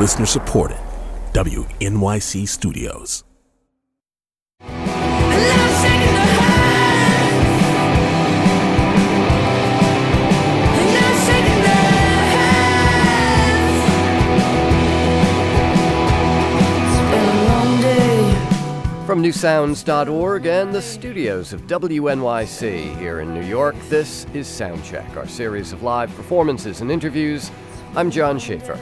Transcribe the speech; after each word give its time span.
Listener 0.00 0.24
supported. 0.24 0.78
WNYC 1.34 2.48
Studios. 2.48 3.22
From 19.04 19.22
newsounds.org 19.22 20.46
and 20.46 20.72
the 20.72 20.80
studios 20.80 21.52
of 21.52 21.66
WNYC 21.66 22.96
here 22.98 23.20
in 23.20 23.34
New 23.34 23.44
York, 23.44 23.74
this 23.90 24.24
is 24.32 24.48
Soundcheck, 24.48 25.14
our 25.18 25.28
series 25.28 25.74
of 25.74 25.82
live 25.82 26.08
performances 26.16 26.80
and 26.80 26.90
interviews. 26.90 27.50
I'm 27.94 28.10
John 28.10 28.38
Schaefer. 28.38 28.80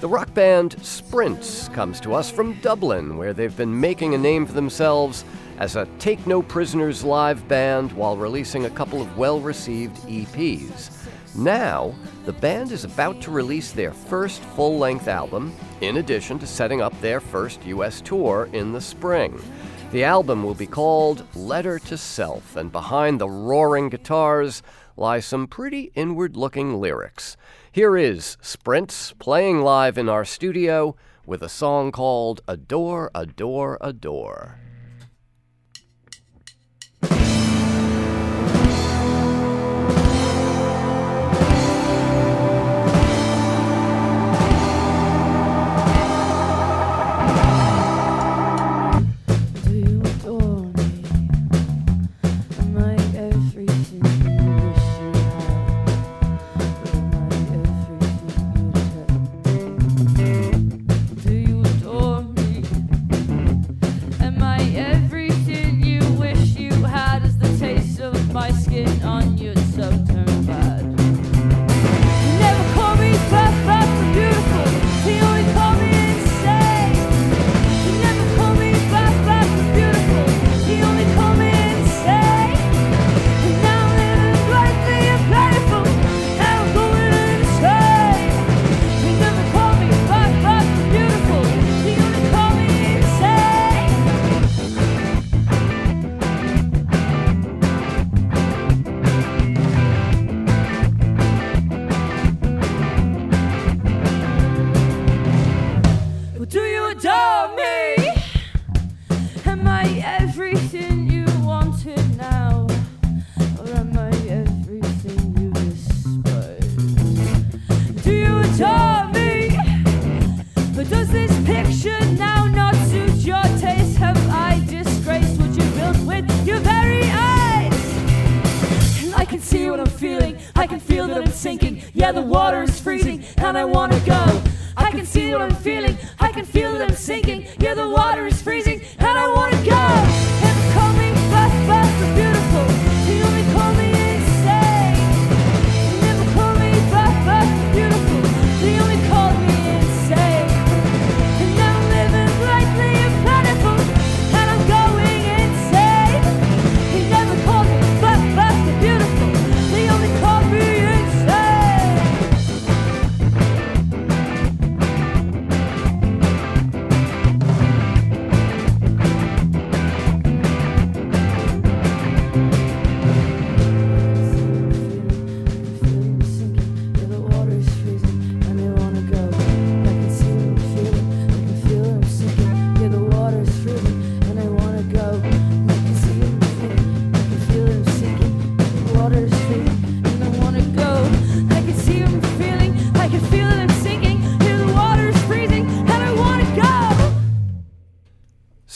The 0.00 0.06
rock 0.06 0.32
band 0.32 0.76
Sprints 0.80 1.68
comes 1.70 1.98
to 2.02 2.14
us 2.14 2.30
from 2.30 2.60
Dublin, 2.60 3.16
where 3.16 3.32
they've 3.32 3.56
been 3.56 3.80
making 3.80 4.14
a 4.14 4.18
name 4.18 4.46
for 4.46 4.52
themselves 4.52 5.24
as 5.58 5.74
a 5.74 5.88
Take 5.98 6.24
No 6.24 6.40
Prisoners 6.40 7.02
live 7.02 7.48
band 7.48 7.90
while 7.90 8.16
releasing 8.16 8.64
a 8.64 8.70
couple 8.70 9.02
of 9.02 9.18
well 9.18 9.40
received 9.40 9.96
EPs. 10.02 10.92
Now, 11.34 11.96
the 12.26 12.32
band 12.32 12.70
is 12.70 12.84
about 12.84 13.20
to 13.22 13.32
release 13.32 13.72
their 13.72 13.92
first 13.92 14.40
full 14.40 14.78
length 14.78 15.08
album, 15.08 15.52
in 15.80 15.96
addition 15.96 16.38
to 16.38 16.46
setting 16.46 16.80
up 16.80 16.98
their 17.00 17.18
first 17.18 17.66
U.S. 17.66 18.00
tour 18.00 18.48
in 18.52 18.72
the 18.72 18.80
spring. 18.80 19.42
The 19.90 20.04
album 20.04 20.44
will 20.44 20.54
be 20.54 20.68
called 20.68 21.24
Letter 21.34 21.80
to 21.80 21.98
Self, 21.98 22.54
and 22.54 22.70
behind 22.70 23.20
the 23.20 23.28
roaring 23.28 23.88
guitars 23.88 24.62
lie 24.98 25.20
some 25.20 25.46
pretty 25.46 25.92
inward 25.94 26.36
looking 26.36 26.80
lyrics. 26.80 27.36
Here 27.70 27.96
is 27.96 28.36
Sprints 28.42 29.12
playing 29.18 29.62
live 29.62 29.96
in 29.96 30.08
our 30.08 30.24
studio 30.24 30.96
with 31.24 31.40
a 31.40 31.48
song 31.48 31.92
called 31.92 32.40
Adore, 32.48 33.10
Adore, 33.14 33.78
Adore. 33.80 34.67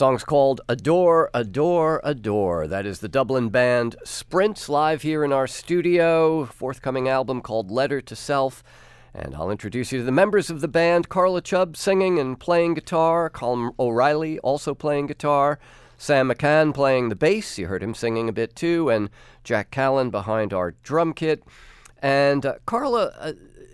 Song's 0.03 0.25
called 0.25 0.61
Adore, 0.69 1.31
Adore, 1.33 2.01
Adore. 2.03 2.67
That 2.67 2.87
is 2.87 2.99
the 2.99 3.09
Dublin 3.09 3.51
band 3.51 3.95
Sprints 4.03 4.69
live 4.69 5.03
here 5.03 5.25
in 5.25 5.33
our 5.33 5.47
studio. 5.47 6.45
Forthcoming 6.45 7.09
album 7.09 7.41
called 7.41 7.71
Letter 7.71 8.01
to 8.01 8.17
Self. 8.17 8.65
And 9.15 9.33
I'll 9.33 9.53
introduce 9.53 9.93
you 9.93 10.01
to 10.01 10.05
the 10.05 10.11
members 10.11 10.51
of 10.51 10.61
the 10.61 10.67
band 10.67 11.09
Carla 11.09 11.41
Chubb 11.41 11.77
singing 11.77 12.19
and 12.19 12.37
playing 12.37 12.75
guitar, 12.75 13.31
Colin 13.31 13.71
O'Reilly 13.79 14.41
also 14.41 14.75
playing 14.75 15.07
guitar, 15.07 15.61
Sam 15.97 16.29
McCann 16.29 16.75
playing 16.75 17.09
the 17.09 17.15
bass. 17.15 17.57
You 17.57 17.69
heard 17.69 17.85
him 17.85 17.95
singing 17.95 18.29
a 18.29 18.33
bit 18.33 18.57
too, 18.57 18.91
and 18.91 19.09
Jack 19.45 19.71
Callan 19.71 20.11
behind 20.11 20.53
our 20.53 20.73
drum 20.83 21.13
kit. 21.13 21.45
And 22.01 22.45
uh, 22.45 22.55
Carla, 22.67 23.13
uh, 23.21 23.33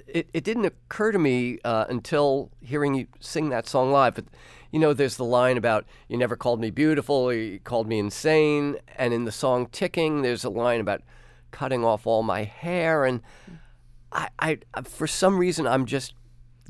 it, 0.09 0.29
it 0.33 0.45
didn't 0.45 0.65
occur 0.65 1.13
to 1.13 1.19
me 1.19 1.59
uh, 1.65 1.87
until 1.89 2.51
hearing 2.61 2.95
you 2.95 3.07
sing 3.21 3.49
that 3.51 3.69
song 3.69 3.93
live, 3.93 4.15
but 4.15 4.25
you 4.71 4.79
know, 4.79 4.93
there's 4.93 5.17
the 5.17 5.25
line 5.25 5.57
about 5.57 5.87
you 6.09 6.17
never 6.17 6.37
called 6.37 6.61
me 6.61 6.71
beautiful, 6.71 7.33
you 7.33 7.59
called 7.59 7.89
me 7.89 7.99
insane, 7.99 8.77
and 8.97 9.15
in 9.15 9.25
the 9.25 9.33
song 9.33 9.67
Ticking, 9.67 10.23
there's 10.23 10.45
a 10.45 10.51
line 10.51 10.81
about 10.81 11.03
cutting 11.51 11.85
off 11.85 12.07
all 12.07 12.23
my 12.23 12.45
hair, 12.45 13.05
and 13.05 13.23
I, 14.13 14.29
I 14.39 14.59
for 14.85 15.07
some 15.07 15.39
reason, 15.39 15.67
I'm 15.67 15.87
just 15.87 16.15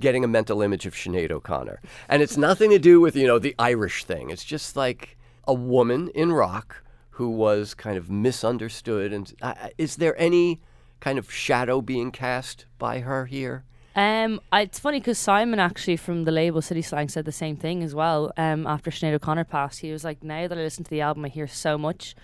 getting 0.00 0.22
a 0.22 0.28
mental 0.28 0.62
image 0.62 0.86
of 0.86 0.94
Sinead 0.94 1.32
O'Connor, 1.32 1.80
and 2.08 2.22
it's 2.22 2.36
nothing 2.36 2.70
to 2.70 2.78
do 2.78 3.00
with 3.00 3.16
you 3.16 3.26
know 3.26 3.38
the 3.38 3.54
Irish 3.58 4.04
thing. 4.04 4.30
It's 4.30 4.44
just 4.44 4.76
like 4.76 5.16
a 5.44 5.54
woman 5.54 6.08
in 6.14 6.32
rock 6.32 6.84
who 7.10 7.30
was 7.30 7.74
kind 7.74 7.96
of 7.96 8.08
misunderstood, 8.08 9.12
and 9.12 9.34
uh, 9.42 9.54
is 9.76 9.96
there 9.96 10.20
any 10.20 10.60
kind 11.00 11.18
of 11.18 11.32
shadow 11.32 11.80
being 11.80 12.10
cast 12.10 12.66
by 12.78 13.00
her 13.00 13.26
here? 13.26 13.64
Um, 13.94 14.40
it's 14.52 14.78
funny 14.78 15.00
because 15.00 15.18
Simon 15.18 15.58
actually 15.58 15.96
from 15.96 16.24
the 16.24 16.30
label 16.30 16.62
City 16.62 16.82
Slang 16.82 17.08
said 17.08 17.24
the 17.24 17.32
same 17.32 17.56
thing 17.56 17.82
as 17.82 17.94
well. 17.94 18.32
Um, 18.36 18.66
after 18.66 18.90
Sinead 18.90 19.14
O'Connor 19.14 19.44
passed, 19.44 19.80
he 19.80 19.90
was 19.90 20.04
like, 20.04 20.22
"Now 20.22 20.46
that 20.46 20.56
I 20.56 20.60
listen 20.60 20.84
to 20.84 20.90
the 20.90 21.00
album, 21.00 21.24
I 21.24 21.28
hear 21.28 21.48
so 21.48 21.76
much 21.76 22.14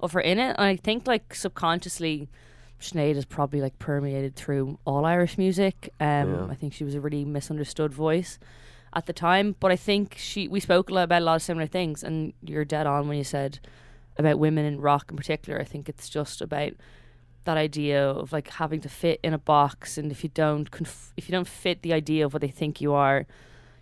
of 0.00 0.12
her 0.12 0.20
in 0.20 0.38
it." 0.38 0.56
And 0.58 0.62
I 0.66 0.76
think 0.76 1.06
like 1.06 1.34
subconsciously, 1.34 2.28
Sinead 2.80 3.14
is 3.14 3.24
probably 3.24 3.60
like 3.60 3.78
permeated 3.78 4.34
through 4.34 4.78
all 4.84 5.04
Irish 5.04 5.38
music. 5.38 5.92
Um, 6.00 6.34
Yeah. 6.34 6.46
I 6.50 6.54
think 6.54 6.72
she 6.72 6.84
was 6.84 6.94
a 6.94 7.00
really 7.00 7.24
misunderstood 7.24 7.92
voice 7.92 8.38
at 8.92 9.06
the 9.06 9.12
time, 9.12 9.54
but 9.60 9.70
I 9.70 9.76
think 9.76 10.16
she 10.18 10.48
we 10.48 10.58
spoke 10.58 10.90
a 10.90 10.94
lot 10.94 11.04
about 11.04 11.22
a 11.22 11.24
lot 11.24 11.36
of 11.36 11.42
similar 11.42 11.66
things, 11.66 12.02
and 12.02 12.32
you're 12.42 12.64
dead 12.64 12.88
on 12.88 13.06
when 13.06 13.18
you 13.18 13.24
said 13.24 13.60
about 14.18 14.40
women 14.40 14.64
in 14.64 14.80
rock 14.80 15.06
in 15.10 15.16
particular. 15.16 15.60
I 15.60 15.64
think 15.64 15.88
it's 15.88 16.08
just 16.08 16.40
about 16.42 16.72
that 17.44 17.56
idea 17.56 18.08
of 18.10 18.32
like 18.32 18.48
having 18.50 18.80
to 18.82 18.88
fit 18.88 19.20
in 19.22 19.32
a 19.32 19.38
box, 19.38 19.98
and 19.98 20.10
if 20.12 20.22
you 20.22 20.30
don't 20.32 20.70
conf- 20.70 21.12
if 21.16 21.28
you 21.28 21.32
don't 21.32 21.48
fit 21.48 21.82
the 21.82 21.92
idea 21.92 22.24
of 22.24 22.32
what 22.32 22.42
they 22.42 22.48
think 22.48 22.80
you 22.80 22.92
are, 22.92 23.26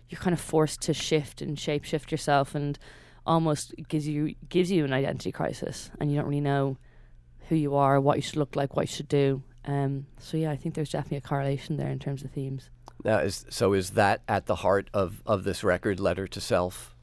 you're 0.09 0.21
kind 0.21 0.33
of 0.33 0.39
forced 0.39 0.81
to 0.81 0.93
shift 0.93 1.41
and 1.41 1.59
shape 1.59 1.83
shift 1.83 2.11
yourself, 2.11 2.55
and 2.55 2.79
almost 3.25 3.73
gives 3.87 4.07
you 4.07 4.35
gives 4.47 4.71
you 4.71 4.85
an 4.85 4.93
identity 4.93 5.31
crisis, 5.31 5.91
and 5.99 6.11
you 6.11 6.17
don't 6.17 6.27
really 6.27 6.41
know 6.41 6.77
who 7.49 7.55
you 7.55 7.75
are, 7.75 7.99
what 7.99 8.17
you 8.17 8.21
should 8.21 8.37
look 8.37 8.55
like, 8.55 8.75
what 8.75 8.83
you 8.83 8.95
should 8.95 9.09
do. 9.09 9.43
Um, 9.65 10.05
so 10.19 10.37
yeah, 10.37 10.51
I 10.51 10.55
think 10.55 10.75
there's 10.75 10.89
definitely 10.89 11.17
a 11.17 11.21
correlation 11.21 11.77
there 11.77 11.89
in 11.89 11.99
terms 11.99 12.23
of 12.23 12.31
themes. 12.31 12.69
Now, 13.03 13.19
is, 13.19 13.45
so 13.49 13.73
is 13.73 13.91
that 13.91 14.21
at 14.27 14.45
the 14.45 14.55
heart 14.55 14.89
of, 14.93 15.21
of 15.25 15.43
this 15.43 15.63
record, 15.63 15.99
Letter 15.99 16.27
to 16.27 16.41
Self? 16.41 16.95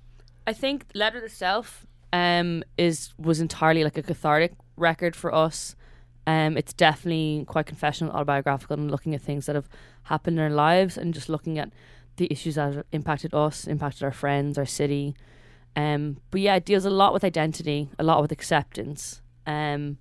I 0.46 0.52
think 0.52 0.86
Letter 0.94 1.20
to 1.20 1.28
Self 1.28 1.86
um, 2.12 2.64
is 2.76 3.12
was 3.18 3.40
entirely 3.40 3.84
like 3.84 3.96
a 3.98 4.02
cathartic 4.02 4.52
record 4.76 5.14
for 5.14 5.34
us. 5.34 5.75
Um, 6.26 6.56
it's 6.56 6.72
definitely 6.72 7.44
quite 7.46 7.66
confessional, 7.66 8.12
autobiographical, 8.12 8.76
and 8.76 8.90
looking 8.90 9.14
at 9.14 9.22
things 9.22 9.46
that 9.46 9.54
have 9.54 9.68
happened 10.04 10.38
in 10.38 10.44
our 10.44 10.50
lives 10.50 10.96
and 10.96 11.14
just 11.14 11.28
looking 11.28 11.58
at 11.58 11.70
the 12.16 12.26
issues 12.30 12.56
that 12.56 12.74
have 12.74 12.84
impacted 12.92 13.32
us, 13.34 13.66
impacted 13.66 14.02
our 14.02 14.12
friends, 14.12 14.58
our 14.58 14.66
city. 14.66 15.14
Um, 15.76 16.16
but 16.30 16.40
yeah, 16.40 16.56
it 16.56 16.64
deals 16.64 16.84
a 16.84 16.90
lot 16.90 17.12
with 17.12 17.22
identity, 17.22 17.90
a 17.98 18.02
lot 18.02 18.22
with 18.22 18.32
acceptance. 18.32 19.20
Um, 19.46 19.98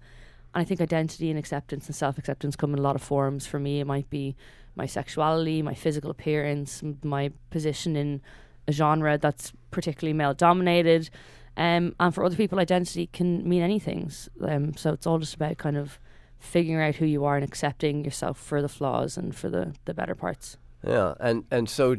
and 0.53 0.61
I 0.61 0.63
think 0.63 0.81
identity 0.81 1.29
and 1.29 1.37
acceptance 1.37 1.85
and 1.87 1.95
self 1.95 2.17
acceptance 2.17 2.55
come 2.55 2.73
in 2.73 2.79
a 2.79 2.81
lot 2.81 2.95
of 2.95 3.03
forms. 3.03 3.45
For 3.45 3.59
me, 3.59 3.81
it 3.81 3.85
might 3.85 4.09
be 4.09 4.35
my 4.75 4.85
sexuality, 4.85 5.61
my 5.61 5.73
physical 5.73 6.09
appearance, 6.09 6.81
my 7.03 7.31
position 7.49 7.95
in 7.95 8.21
a 8.67 8.71
genre 8.71 9.17
that's 9.17 9.53
particularly 9.71 10.13
male 10.13 10.33
dominated. 10.33 11.09
Um, 11.57 11.95
and 11.99 12.13
for 12.13 12.23
other 12.23 12.35
people, 12.35 12.59
identity 12.59 13.07
can 13.07 13.47
mean 13.47 13.61
anything. 13.61 14.11
Um, 14.41 14.75
so 14.75 14.93
it's 14.93 15.05
all 15.05 15.19
just 15.19 15.35
about 15.35 15.57
kind 15.57 15.77
of 15.77 15.99
figuring 16.39 16.87
out 16.87 16.95
who 16.95 17.05
you 17.05 17.25
are 17.25 17.35
and 17.35 17.43
accepting 17.43 18.05
yourself 18.05 18.37
for 18.37 18.61
the 18.61 18.69
flaws 18.69 19.17
and 19.17 19.35
for 19.35 19.49
the, 19.49 19.73
the 19.85 19.93
better 19.93 20.15
parts. 20.15 20.57
Yeah, 20.85 21.15
and, 21.19 21.45
and 21.49 21.69
so 21.69 21.97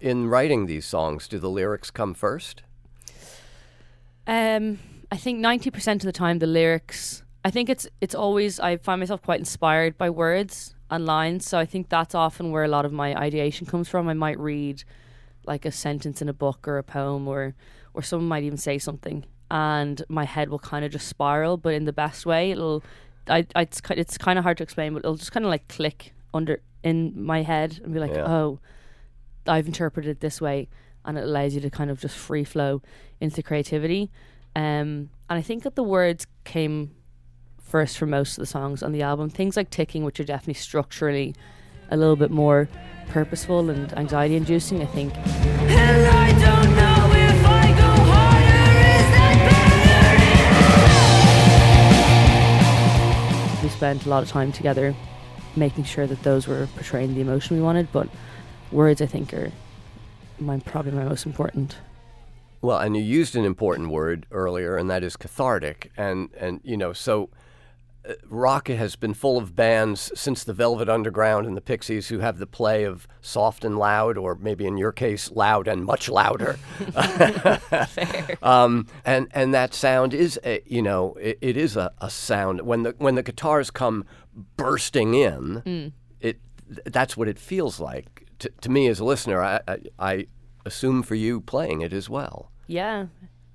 in 0.00 0.28
writing 0.28 0.66
these 0.66 0.84
songs, 0.84 1.26
do 1.28 1.38
the 1.38 1.48
lyrics 1.48 1.90
come 1.90 2.14
first? 2.14 2.62
Um, 4.26 4.78
I 5.10 5.16
think 5.16 5.38
ninety 5.38 5.70
percent 5.70 6.02
of 6.02 6.06
the 6.06 6.12
time, 6.12 6.40
the 6.40 6.46
lyrics. 6.46 7.22
I 7.44 7.50
think 7.50 7.70
it's 7.70 7.86
it's 8.00 8.14
always 8.14 8.58
I 8.58 8.76
find 8.76 9.00
myself 9.00 9.22
quite 9.22 9.38
inspired 9.38 9.96
by 9.96 10.10
words 10.10 10.74
and 10.90 11.06
lines. 11.06 11.46
So 11.46 11.58
I 11.58 11.64
think 11.64 11.88
that's 11.88 12.14
often 12.14 12.50
where 12.50 12.64
a 12.64 12.68
lot 12.68 12.84
of 12.84 12.92
my 12.92 13.14
ideation 13.14 13.66
comes 13.66 13.88
from. 13.88 14.08
I 14.08 14.14
might 14.14 14.38
read 14.38 14.82
like 15.46 15.64
a 15.64 15.70
sentence 15.70 16.20
in 16.20 16.28
a 16.28 16.32
book 16.32 16.66
or 16.66 16.76
a 16.76 16.82
poem, 16.82 17.28
or 17.28 17.54
or 17.94 18.02
someone 18.02 18.28
might 18.28 18.42
even 18.42 18.58
say 18.58 18.78
something, 18.78 19.24
and 19.48 20.02
my 20.08 20.24
head 20.24 20.48
will 20.48 20.58
kind 20.58 20.84
of 20.84 20.90
just 20.90 21.06
spiral, 21.06 21.56
but 21.56 21.72
in 21.72 21.84
the 21.84 21.92
best 21.92 22.26
way. 22.26 22.50
It'll. 22.50 22.82
I, 23.28 23.46
I 23.54 23.62
it's 23.62 23.80
it's 23.90 24.18
kind 24.18 24.38
of 24.38 24.42
hard 24.44 24.56
to 24.58 24.62
explain, 24.62 24.92
but 24.94 25.00
it'll 25.00 25.16
just 25.16 25.32
kind 25.32 25.44
of 25.44 25.50
like 25.50 25.66
click 25.68 26.12
under 26.34 26.60
in 26.82 27.12
my 27.20 27.42
head 27.42 27.80
and 27.82 27.92
be 27.92 27.98
like, 28.00 28.14
Yeah. 28.14 28.26
oh, 28.26 28.60
I've 29.46 29.66
interpreted 29.66 30.10
it 30.10 30.20
this 30.20 30.40
way, 30.40 30.68
and 31.04 31.18
it 31.18 31.24
allows 31.24 31.54
you 31.54 31.60
to 31.60 31.70
kind 31.70 31.90
of 31.90 32.00
just 32.00 32.16
free 32.16 32.44
flow 32.44 32.82
into 33.20 33.42
creativity. 33.42 34.10
Um, 34.54 35.10
and 35.28 35.38
I 35.38 35.42
think 35.42 35.64
that 35.64 35.74
the 35.74 35.82
words 35.82 36.26
came 36.44 36.92
first 37.60 37.98
for 37.98 38.06
most 38.06 38.38
of 38.38 38.42
the 38.42 38.46
songs 38.46 38.82
on 38.82 38.92
the 38.92 39.02
album. 39.02 39.28
Things 39.28 39.56
like 39.56 39.70
Ticking, 39.70 40.04
which 40.04 40.20
are 40.20 40.24
definitely 40.24 40.54
structurally 40.54 41.34
a 41.90 41.96
little 41.96 42.16
bit 42.16 42.30
more 42.30 42.68
purposeful 43.08 43.70
and 43.70 43.92
anxiety 43.98 44.36
inducing, 44.36 44.82
I 44.82 44.86
think. 44.86 45.16
And 45.16 46.06
I 46.06 46.30
don't 46.40 46.75
spent 53.86 54.04
a 54.04 54.08
lot 54.08 54.20
of 54.24 54.28
time 54.28 54.50
together 54.50 54.96
making 55.54 55.84
sure 55.84 56.08
that 56.08 56.20
those 56.24 56.48
were 56.48 56.66
portraying 56.74 57.14
the 57.14 57.20
emotion 57.20 57.56
we 57.56 57.62
wanted, 57.62 57.86
but 57.92 58.08
words, 58.72 59.00
I 59.00 59.06
think, 59.06 59.32
are 59.32 59.52
my, 60.40 60.58
probably 60.58 60.90
my 60.90 61.04
most 61.04 61.24
important. 61.24 61.76
Well, 62.62 62.78
and 62.78 62.96
you 62.96 63.02
used 63.02 63.36
an 63.36 63.44
important 63.44 63.90
word 63.90 64.26
earlier, 64.32 64.76
and 64.76 64.90
that 64.90 65.04
is 65.04 65.16
cathartic. 65.16 65.92
And, 65.96 66.30
and 66.36 66.60
you 66.64 66.76
know, 66.76 66.92
so 66.92 67.30
rock 68.28 68.68
has 68.68 68.96
been 68.96 69.14
full 69.14 69.38
of 69.38 69.56
bands 69.56 70.12
since 70.14 70.44
the 70.44 70.52
Velvet 70.52 70.88
Underground 70.88 71.46
and 71.46 71.56
the 71.56 71.60
Pixies 71.60 72.08
who 72.08 72.18
have 72.20 72.38
the 72.38 72.46
play 72.46 72.84
of 72.84 73.06
soft 73.20 73.64
and 73.64 73.78
loud, 73.78 74.16
or 74.16 74.34
maybe 74.36 74.66
in 74.66 74.76
your 74.76 74.92
case, 74.92 75.30
loud 75.30 75.68
and 75.68 75.84
much 75.84 76.08
louder. 76.08 76.58
um, 78.42 78.86
and 79.04 79.28
and 79.32 79.54
that 79.54 79.74
sound 79.74 80.14
is, 80.14 80.38
a, 80.44 80.62
you 80.66 80.82
know, 80.82 81.14
it, 81.14 81.38
it 81.40 81.56
is 81.56 81.76
a, 81.76 81.92
a 82.00 82.10
sound 82.10 82.62
when 82.62 82.82
the 82.82 82.94
when 82.98 83.14
the 83.14 83.22
guitars 83.22 83.70
come 83.70 84.04
bursting 84.56 85.14
in. 85.14 85.92
It 86.20 86.40
that's 86.84 87.16
what 87.16 87.28
it 87.28 87.38
feels 87.38 87.80
like 87.80 88.26
to, 88.38 88.50
to 88.60 88.70
me 88.70 88.86
as 88.88 89.00
a 89.00 89.04
listener. 89.04 89.42
I, 89.42 89.60
I 89.66 89.78
I 89.98 90.26
assume 90.64 91.02
for 91.02 91.14
you 91.14 91.40
playing 91.40 91.80
it 91.80 91.92
as 91.92 92.10
well. 92.10 92.50
Yeah. 92.66 93.06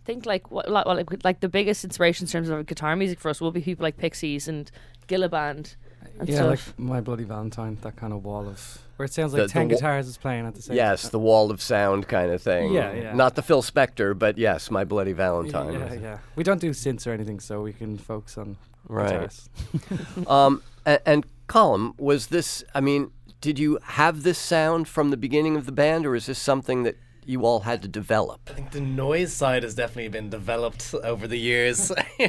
I 0.01 0.05
think 0.05 0.25
like 0.25 0.49
what 0.51 0.69
like, 0.69 0.85
well, 0.85 0.95
like 0.95 1.23
like 1.23 1.39
the 1.41 1.49
biggest 1.49 1.83
inspiration 1.83 2.25
in 2.25 2.31
terms 2.31 2.49
of 2.49 2.65
guitar 2.65 2.95
music 2.95 3.19
for 3.19 3.29
us 3.29 3.39
will 3.39 3.51
be 3.51 3.61
people 3.61 3.83
like 3.83 3.97
Pixies 3.97 4.47
and 4.47 4.71
Gilla 5.07 5.29
Band 5.29 5.75
and 6.19 6.27
yeah, 6.27 6.35
stuff. 6.37 6.49
like 6.49 6.79
My 6.79 7.01
Bloody 7.01 7.23
Valentine, 7.23 7.77
that 7.81 7.95
kind 7.95 8.11
of 8.11 8.23
wall 8.23 8.47
of 8.47 8.79
where 8.95 9.05
it 9.05 9.13
sounds 9.13 9.33
like 9.33 9.43
the 9.43 9.47
ten 9.47 9.67
wa- 9.67 9.75
guitars 9.75 10.07
is 10.07 10.17
playing 10.17 10.45
at 10.47 10.55
the 10.55 10.61
same 10.61 10.69
time. 10.69 10.77
Yes, 10.77 11.03
time. 11.03 11.11
the 11.11 11.19
wall 11.19 11.51
of 11.51 11.61
sound 11.61 12.07
kind 12.07 12.31
of 12.31 12.41
thing. 12.41 12.73
Yeah, 12.73 12.93
yeah. 12.93 13.13
Not 13.15 13.35
the 13.35 13.41
Phil 13.43 13.61
Spector, 13.61 14.17
but 14.17 14.37
yes, 14.39 14.71
my 14.71 14.83
Bloody 14.83 15.13
Valentine. 15.13 15.73
Yeah, 15.73 15.93
yeah. 15.93 16.17
We 16.35 16.43
don't 16.43 16.59
do 16.61 16.71
synths 16.71 17.05
or 17.05 17.11
anything, 17.11 17.39
so 17.39 17.61
we 17.61 17.73
can 17.73 17.97
focus 17.97 18.37
on 18.37 18.57
Right. 18.87 19.07
guitars. 19.09 19.49
Um, 20.27 20.63
and, 20.85 20.99
and 21.05 21.25
Colin, 21.47 21.93
was 21.97 22.27
this? 22.27 22.63
I 22.73 22.81
mean, 22.81 23.11
did 23.39 23.59
you 23.59 23.77
have 23.83 24.23
this 24.23 24.37
sound 24.39 24.87
from 24.87 25.11
the 25.11 25.17
beginning 25.17 25.55
of 25.55 25.65
the 25.67 25.71
band, 25.71 26.05
or 26.07 26.15
is 26.15 26.25
this 26.25 26.39
something 26.39 26.83
that 26.83 26.97
you 27.25 27.45
all 27.45 27.61
had 27.61 27.81
to 27.81 27.87
develop? 27.87 28.49
I 28.49 28.53
think 28.53 28.71
the 28.71 28.81
noise 28.81 29.33
side 29.33 29.63
has 29.63 29.75
definitely 29.75 30.09
been 30.09 30.29
developed 30.29 30.93
over 31.03 31.27
the 31.27 31.37
years. 31.37 31.91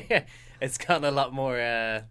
it's 0.61 0.79
gotten 0.79 1.05
a 1.05 1.11
lot 1.11 1.33
more 1.33 1.61
uh, 1.61 2.03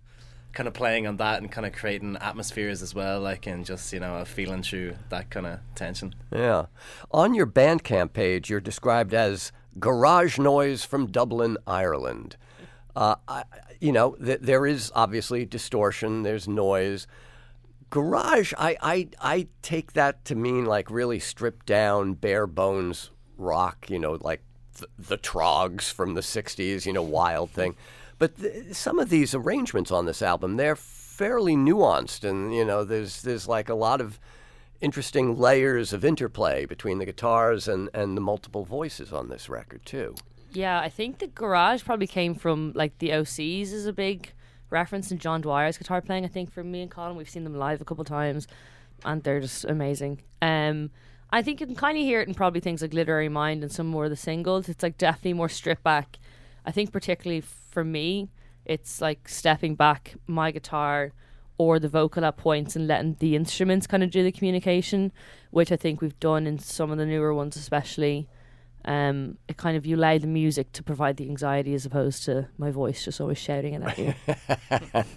kind 0.54 0.68
of 0.68 0.74
playing 0.74 1.08
on 1.08 1.18
that 1.18 1.42
and 1.42 1.52
kind 1.52 1.66
of 1.66 1.74
creating 1.74 2.18
atmospheres 2.18 2.82
as 2.82 2.94
well, 2.94 3.20
like 3.20 3.48
and 3.48 3.66
just 3.66 3.94
you 3.94 4.00
know 4.00 4.18
a 4.18 4.26
feeling 4.26 4.64
through 4.64 4.96
that 5.10 5.30
kind 5.30 5.46
of 5.46 5.60
tension. 5.76 6.16
Yeah. 6.32 6.66
On 7.12 7.34
your 7.34 7.48
Bandcamp 7.48 8.14
page, 8.14 8.50
you're 8.50 8.60
described 8.60 9.14
as 9.14 9.52
garage 9.80 10.38
noise 10.38 10.84
from 10.84 11.08
Dublin, 11.08 11.58
Ireland. 11.66 12.36
Uh, 12.96 13.16
I, 13.28 13.44
you 13.80 13.92
know, 13.92 14.12
th- 14.16 14.40
there 14.42 14.66
is 14.66 14.92
obviously 14.96 15.46
distortion. 15.46 16.24
There's 16.24 16.48
noise. 16.48 17.08
Garage, 17.92 18.54
I, 18.58 18.78
I, 18.82 19.10
I 19.22 19.48
take 19.62 19.94
that 19.94 20.26
to 20.26 20.36
mean 20.36 20.66
like 20.66 20.90
really 20.90 21.20
stripped 21.20 21.68
down, 21.68 22.14
bare 22.14 22.48
bones 22.48 23.12
rock. 23.38 23.90
You 23.90 24.00
know, 24.00 24.18
like 24.20 24.42
th- 24.76 24.90
the 24.98 25.18
Troggs 25.18 25.92
from 25.92 26.16
the 26.16 26.22
'60s. 26.22 26.88
You 26.88 26.94
know, 26.94 27.04
wild 27.04 27.52
thing. 27.52 27.76
But 28.18 28.38
th- 28.38 28.74
some 28.74 28.98
of 28.98 29.10
these 29.10 29.36
arrangements 29.36 29.92
on 29.92 30.06
this 30.06 30.22
album, 30.22 30.58
they're 30.58 30.76
fairly 30.76 31.56
nuanced, 31.56 32.28
and 32.28 32.56
you 32.56 32.66
know, 32.66 32.84
there's 32.84 33.22
there's 33.22 33.48
like 33.48 33.70
a 33.70 33.76
lot 33.76 34.02
of 34.02 34.20
interesting 34.80 35.38
layers 35.38 35.94
of 35.94 36.04
interplay 36.04 36.66
between 36.66 36.98
the 36.98 37.06
guitars 37.06 37.68
and, 37.68 37.90
and 37.94 38.18
the 38.18 38.22
multiple 38.22 38.66
voices 38.66 39.14
on 39.14 39.30
this 39.30 39.48
record 39.48 39.86
too. 39.86 40.16
Yeah, 40.54 40.80
I 40.80 40.90
think 40.90 41.20
the 41.20 41.28
garage 41.28 41.84
probably 41.84 42.08
came 42.08 42.36
from 42.36 42.74
like 42.74 42.98
the 42.98 43.10
Osees 43.10 43.72
is 43.72 43.86
a 43.86 43.94
big 43.94 44.34
reference 44.72 45.12
in 45.12 45.20
John 45.20 45.42
Dwyer's 45.42 45.78
guitar 45.78 46.02
playing. 46.02 46.26
I 46.26 46.30
think 46.30 46.52
for 46.52 46.64
me 46.64 46.82
and 46.82 46.90
Colin, 46.90 47.16
we've 47.16 47.30
seen 47.30 47.44
them 47.44 47.56
live 47.56 47.82
a 47.82 47.86
couple 47.86 48.04
times, 48.04 48.48
and 49.06 49.22
they're 49.24 49.40
just 49.40 49.66
amazing. 49.66 50.22
Um, 50.42 50.90
I 51.30 51.42
think 51.42 51.62
you 51.62 51.68
can 51.68 51.76
kind 51.76 51.98
of 51.98 52.04
hear 52.04 52.22
it 52.22 52.28
in 52.28 52.34
probably 52.34 52.60
things 52.62 52.82
like 52.82 52.94
Literary 52.94 53.30
Mind 53.30 53.64
and 53.64 53.72
some 53.72 53.88
more 53.88 54.06
of 54.06 54.10
the 54.10 54.18
singles. 54.18 54.68
It's 54.68 54.84
like 54.84 54.98
definitely 54.98 55.34
more 55.34 55.50
stripped 55.50 55.84
back. 55.84 56.18
I 56.66 56.72
think 56.72 56.92
particularly 56.92 57.42
for 57.42 57.84
me, 57.84 58.30
it's 58.66 59.02
like 59.02 59.28
stepping 59.28 59.76
back 59.76 60.16
my 60.28 60.52
guitar 60.52 61.14
or 61.58 61.80
the 61.80 61.88
vocal 61.88 62.26
at 62.26 62.38
points 62.38 62.76
and 62.76 62.88
letting 62.88 63.16
the 63.20 63.36
instruments 63.36 63.88
kind 63.88 64.04
of 64.04 64.12
do 64.12 64.24
the 64.24 64.32
communication, 64.32 65.12
which 65.52 65.72
I 65.72 65.76
think 65.76 66.02
we've 66.02 66.20
done 66.20 66.48
in 66.48 66.60
some 66.60 66.92
of 66.92 66.98
the 66.98 67.06
newer 67.06 67.34
ones, 67.34 67.56
especially. 67.56 68.28
Um, 68.86 69.38
it 69.48 69.58
kind 69.58 69.78
of 69.78 69.86
you 69.86 69.96
allow 69.96 70.18
the 70.18 70.28
music 70.28 70.72
to 70.74 70.82
provide 70.84 71.18
the 71.18 71.26
anxiety 71.30 71.74
as 71.76 71.86
opposed 71.86 72.24
to 72.26 72.48
my 72.58 72.72
voice 72.72 73.06
just 73.06 73.22
always 73.22 73.38
shouting 73.38 73.74
it 73.76 73.84
at 73.84 73.98
you. 73.98 74.14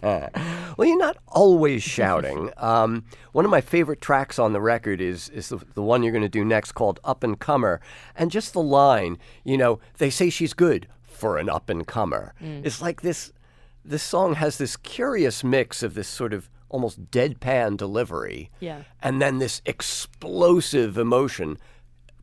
well, 0.77 0.87
you're 0.89 0.99
not 0.99 1.17
always 1.29 1.83
shouting. 1.83 2.51
Um, 2.65 3.05
one 3.33 3.45
of 3.45 3.51
my 3.51 3.61
favorite 3.61 4.01
tracks 4.01 4.39
on 4.39 4.53
the 4.53 4.61
record 4.61 5.01
is 5.01 5.29
is 5.31 5.49
the, 5.51 5.59
the 5.75 5.83
one 5.83 6.03
you're 6.03 6.13
going 6.13 6.23
to 6.23 6.29
do 6.29 6.45
next 6.45 6.73
called 6.73 6.99
"Up 7.05 7.23
and 7.23 7.39
Comer," 7.39 7.81
and 8.17 8.31
just 8.31 8.53
the 8.53 8.63
line, 8.63 9.19
you 9.45 9.59
know, 9.59 9.81
they 9.99 10.09
say 10.09 10.31
she's 10.31 10.55
good 10.55 10.87
for 11.03 11.37
an 11.39 11.49
up 11.51 11.69
and 11.69 11.87
comer. 11.87 12.35
It's 12.41 12.81
like 12.81 13.03
this 13.03 13.33
this 13.85 14.03
song 14.03 14.35
has 14.35 14.57
this 14.59 14.77
curious 14.77 15.45
mix 15.45 15.83
of 15.83 15.95
this 15.95 16.09
sort 16.09 16.33
of 16.33 16.49
almost 16.71 17.11
deadpan 17.11 17.77
delivery 17.77 18.51
Yeah. 18.61 18.83
and 19.03 19.21
then 19.23 19.39
this 19.39 19.61
explosive 19.67 20.97
emotion 20.99 21.59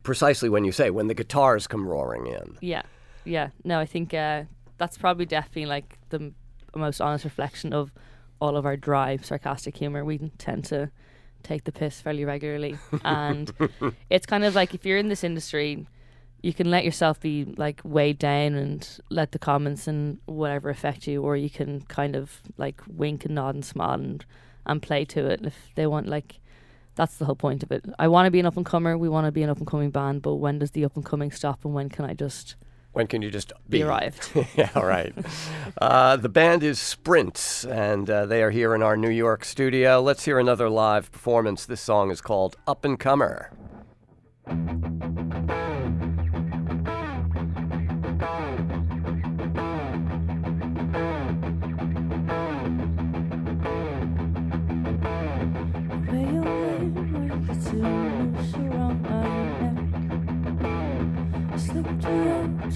precisely 0.02 0.48
when 0.48 0.64
you 0.64 0.72
say 0.72 0.90
when 0.90 1.06
the 1.08 1.14
guitars 1.14 1.66
come 1.66 1.86
roaring 1.86 2.26
in. 2.26 2.56
Yeah, 2.60 2.82
yeah. 3.24 3.50
No, 3.64 3.78
I 3.78 3.86
think 3.86 4.14
uh, 4.14 4.44
that's 4.78 4.98
probably 4.98 5.26
definitely 5.26 5.66
like 5.66 5.98
the 6.10 6.16
m- 6.16 6.34
most 6.74 7.00
honest 7.00 7.24
reflection 7.24 7.72
of 7.72 7.92
all 8.40 8.56
of 8.56 8.66
our 8.66 8.76
dry, 8.76 9.16
sarcastic 9.18 9.76
humor. 9.76 10.04
We 10.04 10.18
tend 10.38 10.64
to 10.66 10.90
take 11.42 11.64
the 11.64 11.72
piss 11.72 12.00
fairly 12.00 12.24
regularly, 12.24 12.78
and 13.04 13.52
it's 14.10 14.26
kind 14.26 14.44
of 14.44 14.54
like 14.54 14.74
if 14.74 14.84
you're 14.84 14.98
in 14.98 15.08
this 15.08 15.24
industry, 15.24 15.86
you 16.42 16.52
can 16.52 16.70
let 16.70 16.84
yourself 16.84 17.20
be 17.20 17.44
like 17.56 17.80
weighed 17.84 18.18
down 18.18 18.54
and 18.54 18.88
let 19.10 19.32
the 19.32 19.38
comments 19.38 19.86
and 19.86 20.18
whatever 20.26 20.70
affect 20.70 21.06
you, 21.06 21.22
or 21.22 21.36
you 21.36 21.50
can 21.50 21.82
kind 21.82 22.16
of 22.16 22.40
like 22.56 22.80
wink 22.88 23.24
and 23.24 23.34
nod 23.36 23.54
and 23.54 23.64
smile 23.64 23.94
and 23.94 24.24
and 24.66 24.80
play 24.80 25.04
to 25.04 25.26
it 25.26 25.40
if 25.44 25.70
they 25.74 25.86
want 25.86 26.08
like. 26.08 26.40
That's 26.94 27.16
the 27.16 27.24
whole 27.24 27.36
point 27.36 27.62
of 27.62 27.72
it. 27.72 27.84
I 27.98 28.08
want 28.08 28.26
to 28.26 28.30
be 28.30 28.40
an 28.40 28.46
up 28.46 28.56
and 28.56 28.66
comer. 28.66 28.98
We 28.98 29.08
want 29.08 29.26
to 29.26 29.32
be 29.32 29.42
an 29.42 29.50
up 29.50 29.58
and 29.58 29.66
coming 29.66 29.90
band, 29.90 30.22
but 30.22 30.36
when 30.36 30.58
does 30.58 30.72
the 30.72 30.84
up 30.84 30.94
and 30.96 31.04
coming 31.04 31.30
stop, 31.30 31.64
and 31.64 31.74
when 31.74 31.88
can 31.88 32.04
I 32.04 32.14
just 32.14 32.56
When 32.92 33.06
can 33.06 33.22
you 33.22 33.30
just 33.30 33.52
be 33.68 33.78
be 33.78 33.82
arrived? 33.82 34.30
yeah, 34.56 34.70
all 34.74 34.84
right. 34.84 35.14
Uh, 35.80 36.16
the 36.16 36.28
band 36.28 36.62
is 36.62 36.78
Sprint, 36.78 37.64
and 37.68 38.08
uh, 38.10 38.26
they 38.26 38.42
are 38.42 38.50
here 38.50 38.74
in 38.74 38.82
our 38.82 38.96
New 38.96 39.10
York 39.10 39.44
studio. 39.44 40.00
Let's 40.00 40.24
hear 40.24 40.38
another 40.38 40.68
live 40.68 41.10
performance. 41.10 41.64
This 41.64 41.80
song 41.80 42.10
is 42.10 42.20
called 42.20 42.56
Up 42.66 42.84
and 42.84 43.00
Comer. 43.00 43.50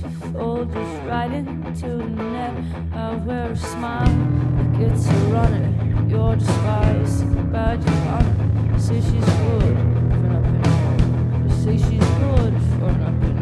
Around 0.02 0.12
to 0.12 0.28
fold 0.32 0.72
just 0.72 1.02
right 1.04 1.32
into 1.32 1.88
the 1.88 2.04
net. 2.04 2.54
I 2.92 3.14
wear 3.16 3.50
a 3.52 3.56
smile 3.56 4.04
that 4.04 4.78
gets 4.78 5.08
a 5.08 5.12
runner. 5.32 5.72
Your 6.08 6.36
disguise, 6.36 7.22
badge 7.52 7.80
of 7.80 8.06
honor. 8.08 8.78
Say 8.78 9.00
she's 9.00 9.10
good 9.12 9.76
for 9.76 10.18
nothing. 10.28 11.50
Say 11.50 11.76
she's 11.76 12.08
good 12.18 12.54
for 12.78 12.92
nothing. 12.92 13.36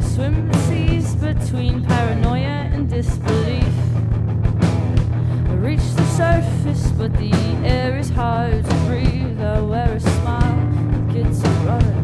Swim 0.00 0.48
the 0.48 0.58
seas 0.58 1.14
between 1.16 1.84
paranoia 1.84 2.70
and 2.72 2.88
disbelief. 2.88 3.64
I 5.48 5.54
reach 5.54 5.94
the 5.94 6.06
surface, 6.16 6.90
but 6.92 7.12
the 7.14 7.32
air 7.64 7.96
is 7.98 8.10
hard 8.10 8.64
to 8.64 8.74
breathe. 8.86 9.40
I 9.40 9.60
wear 9.60 9.94
a 9.94 10.00
smile. 10.00 10.54
You're 11.12 11.24
despised, 11.24 11.24
like 11.24 11.24
your 11.24 11.24
gets 11.24 11.42
a 11.44 11.50
runner. 11.66 12.03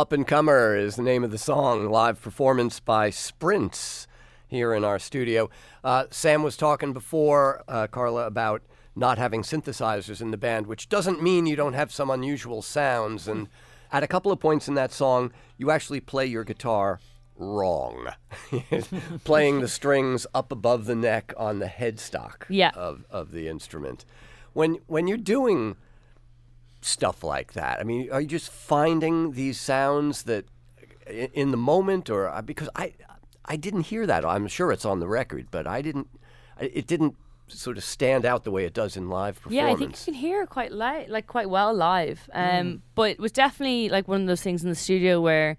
Up 0.00 0.12
and 0.14 0.26
Comer 0.26 0.74
is 0.78 0.96
the 0.96 1.02
name 1.02 1.24
of 1.24 1.30
the 1.30 1.36
song, 1.36 1.90
live 1.90 2.22
performance 2.22 2.80
by 2.80 3.10
Sprints 3.10 4.06
here 4.48 4.72
in 4.72 4.82
our 4.82 4.98
studio. 4.98 5.50
Uh, 5.84 6.04
Sam 6.10 6.42
was 6.42 6.56
talking 6.56 6.94
before, 6.94 7.62
uh, 7.68 7.86
Carla, 7.86 8.26
about 8.26 8.62
not 8.96 9.18
having 9.18 9.42
synthesizers 9.42 10.22
in 10.22 10.30
the 10.30 10.38
band, 10.38 10.66
which 10.66 10.88
doesn't 10.88 11.22
mean 11.22 11.44
you 11.44 11.54
don't 11.54 11.74
have 11.74 11.92
some 11.92 12.08
unusual 12.08 12.62
sounds. 12.62 13.28
And 13.28 13.48
at 13.92 14.02
a 14.02 14.06
couple 14.06 14.32
of 14.32 14.40
points 14.40 14.68
in 14.68 14.74
that 14.76 14.90
song, 14.90 15.32
you 15.58 15.70
actually 15.70 16.00
play 16.00 16.24
your 16.24 16.44
guitar 16.44 16.98
wrong. 17.36 18.08
Playing 19.24 19.60
the 19.60 19.68
strings 19.68 20.26
up 20.32 20.50
above 20.50 20.86
the 20.86 20.96
neck 20.96 21.34
on 21.36 21.58
the 21.58 21.66
headstock 21.66 22.44
Yeah. 22.48 22.70
of, 22.74 23.04
of 23.10 23.32
the 23.32 23.48
instrument. 23.48 24.06
When 24.54 24.78
when 24.86 25.06
you're 25.08 25.18
doing 25.18 25.76
stuff 26.80 27.22
like 27.24 27.52
that, 27.54 27.78
I 27.80 27.84
mean, 27.84 28.10
are 28.10 28.20
you 28.20 28.26
just 28.28 28.50
finding 28.50 29.32
these 29.32 29.60
sounds 29.60 30.22
that 30.24 30.46
in 31.34 31.50
the 31.50 31.56
moment, 31.56 32.08
or 32.10 32.28
uh, 32.28 32.42
because 32.42 32.68
I 32.76 32.94
I 33.44 33.56
didn't 33.56 33.82
hear 33.82 34.06
that. 34.06 34.24
I'm 34.24 34.46
sure 34.48 34.70
it's 34.72 34.84
on 34.84 35.00
the 35.00 35.08
record, 35.08 35.48
but 35.50 35.66
I 35.66 35.82
didn't. 35.82 36.08
It 36.60 36.86
didn't 36.86 37.16
sort 37.48 37.76
of 37.78 37.82
stand 37.84 38.24
out 38.24 38.44
the 38.44 38.50
way 38.52 38.64
it 38.64 38.72
does 38.74 38.96
in 38.96 39.08
live 39.08 39.36
performance. 39.36 39.56
Yeah, 39.56 39.66
I 39.72 39.74
think 39.74 39.90
you 39.98 40.12
can 40.12 40.14
hear 40.14 40.42
it 40.42 40.50
quite 40.50 40.70
li- 40.72 41.06
like 41.08 41.26
quite 41.26 41.50
well 41.50 41.74
live. 41.74 42.28
Um, 42.32 42.42
Mm. 42.44 42.80
but 42.94 43.10
it 43.10 43.18
was 43.18 43.32
definitely 43.32 43.88
like 43.88 44.06
one 44.06 44.20
of 44.20 44.26
those 44.28 44.42
things 44.42 44.62
in 44.62 44.68
the 44.68 44.76
studio 44.76 45.20
where 45.20 45.56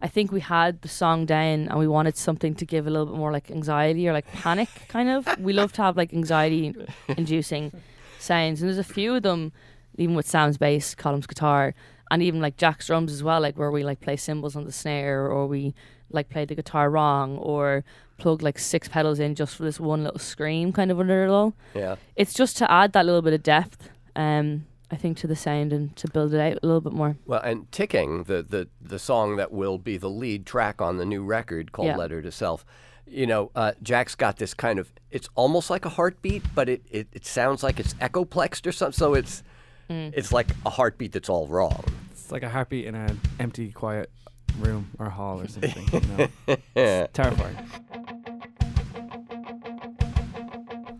I 0.00 0.06
think 0.06 0.30
we 0.30 0.40
had 0.40 0.82
the 0.82 0.88
song 0.88 1.26
down 1.26 1.66
and 1.68 1.78
we 1.78 1.88
wanted 1.88 2.16
something 2.16 2.54
to 2.56 2.64
give 2.66 2.86
a 2.86 2.90
little 2.90 3.06
bit 3.06 3.16
more 3.16 3.32
like 3.32 3.50
anxiety 3.50 4.06
or 4.08 4.12
like 4.12 4.30
panic 4.32 4.68
kind 4.88 5.08
of. 5.08 5.26
We 5.40 5.52
love 5.54 5.72
to 5.72 5.82
have 5.82 5.96
like 5.96 6.12
anxiety 6.14 6.72
inducing 7.08 7.72
sounds, 8.20 8.60
and 8.62 8.68
there's 8.68 8.78
a 8.78 8.84
few 8.84 9.16
of 9.16 9.22
them, 9.24 9.52
even 9.96 10.14
with 10.14 10.26
Sam's 10.28 10.58
bass, 10.58 10.94
Colin's 10.94 11.26
guitar, 11.26 11.74
and 12.10 12.22
even 12.22 12.40
like 12.40 12.56
Jack's 12.56 12.86
drums 12.86 13.12
as 13.12 13.22
well, 13.22 13.40
like 13.40 13.56
where 13.58 13.70
we 13.70 13.82
like 13.84 14.00
play 14.00 14.16
cymbals 14.16 14.56
on 14.56 14.64
the 14.64 14.72
snare 14.72 15.26
or 15.26 15.46
we 15.46 15.74
like 16.10 16.28
play 16.28 16.44
the 16.44 16.54
guitar 16.54 16.90
wrong 16.90 17.36
or 17.38 17.84
plug 18.18 18.42
like 18.42 18.58
six 18.58 18.88
pedals 18.88 19.18
in 19.18 19.34
just 19.34 19.56
for 19.56 19.64
this 19.64 19.80
one 19.80 20.04
little 20.04 20.18
scream 20.20 20.72
kind 20.72 20.90
of 20.92 21.00
under 21.00 21.24
it 21.24 21.28
all 21.28 21.52
Yeah. 21.74 21.96
it's 22.14 22.32
just 22.32 22.56
to 22.58 22.70
add 22.70 22.92
that 22.92 23.04
little 23.04 23.22
bit 23.22 23.32
of 23.32 23.42
depth, 23.42 23.88
um, 24.14 24.66
I 24.92 24.96
think, 24.96 25.16
to 25.18 25.26
the 25.26 25.34
sound 25.34 25.72
and 25.72 25.96
to 25.96 26.08
build 26.08 26.32
it 26.32 26.38
out 26.40 26.58
a 26.62 26.66
little 26.66 26.80
bit 26.82 26.92
more. 26.92 27.16
Well, 27.26 27.40
and 27.40 27.72
Ticking, 27.72 28.24
the, 28.24 28.42
the, 28.44 28.68
the 28.80 29.00
song 29.00 29.36
that 29.36 29.50
will 29.50 29.78
be 29.78 29.96
the 29.96 30.10
lead 30.10 30.46
track 30.46 30.80
on 30.80 30.98
the 30.98 31.04
new 31.06 31.24
record 31.24 31.72
called 31.72 31.88
Yeah. 31.88 31.96
Letter 31.96 32.22
to 32.22 32.30
Self, 32.30 32.64
you 33.06 33.26
know, 33.26 33.50
uh, 33.56 33.72
Jack's 33.82 34.14
got 34.14 34.36
this 34.36 34.54
kind 34.54 34.78
of, 34.78 34.92
it's 35.10 35.28
almost 35.34 35.68
like 35.70 35.84
a 35.84 35.88
heartbeat, 35.90 36.42
but 36.54 36.68
it, 36.68 36.82
it, 36.90 37.08
it 37.12 37.26
sounds 37.26 37.62
like 37.64 37.80
it's 37.80 37.94
echoplexed 37.94 38.66
or 38.66 38.72
something. 38.72 38.92
So 38.96 39.14
it's, 39.14 39.42
Mm. 39.90 40.12
it's 40.16 40.32
like 40.32 40.48
a 40.64 40.70
heartbeat 40.70 41.12
that's 41.12 41.28
all 41.28 41.46
wrong. 41.46 41.84
It's 42.10 42.32
like 42.32 42.42
a 42.42 42.48
heartbeat 42.48 42.86
in 42.86 42.94
an 42.94 43.20
empty, 43.38 43.70
quiet 43.70 44.10
room 44.58 44.90
or 44.98 45.10
hall 45.10 45.40
or 45.40 45.48
something. 45.48 45.88
you 45.92 46.00
know. 46.16 46.56
It's 46.74 47.12
terrifying. 47.12 47.56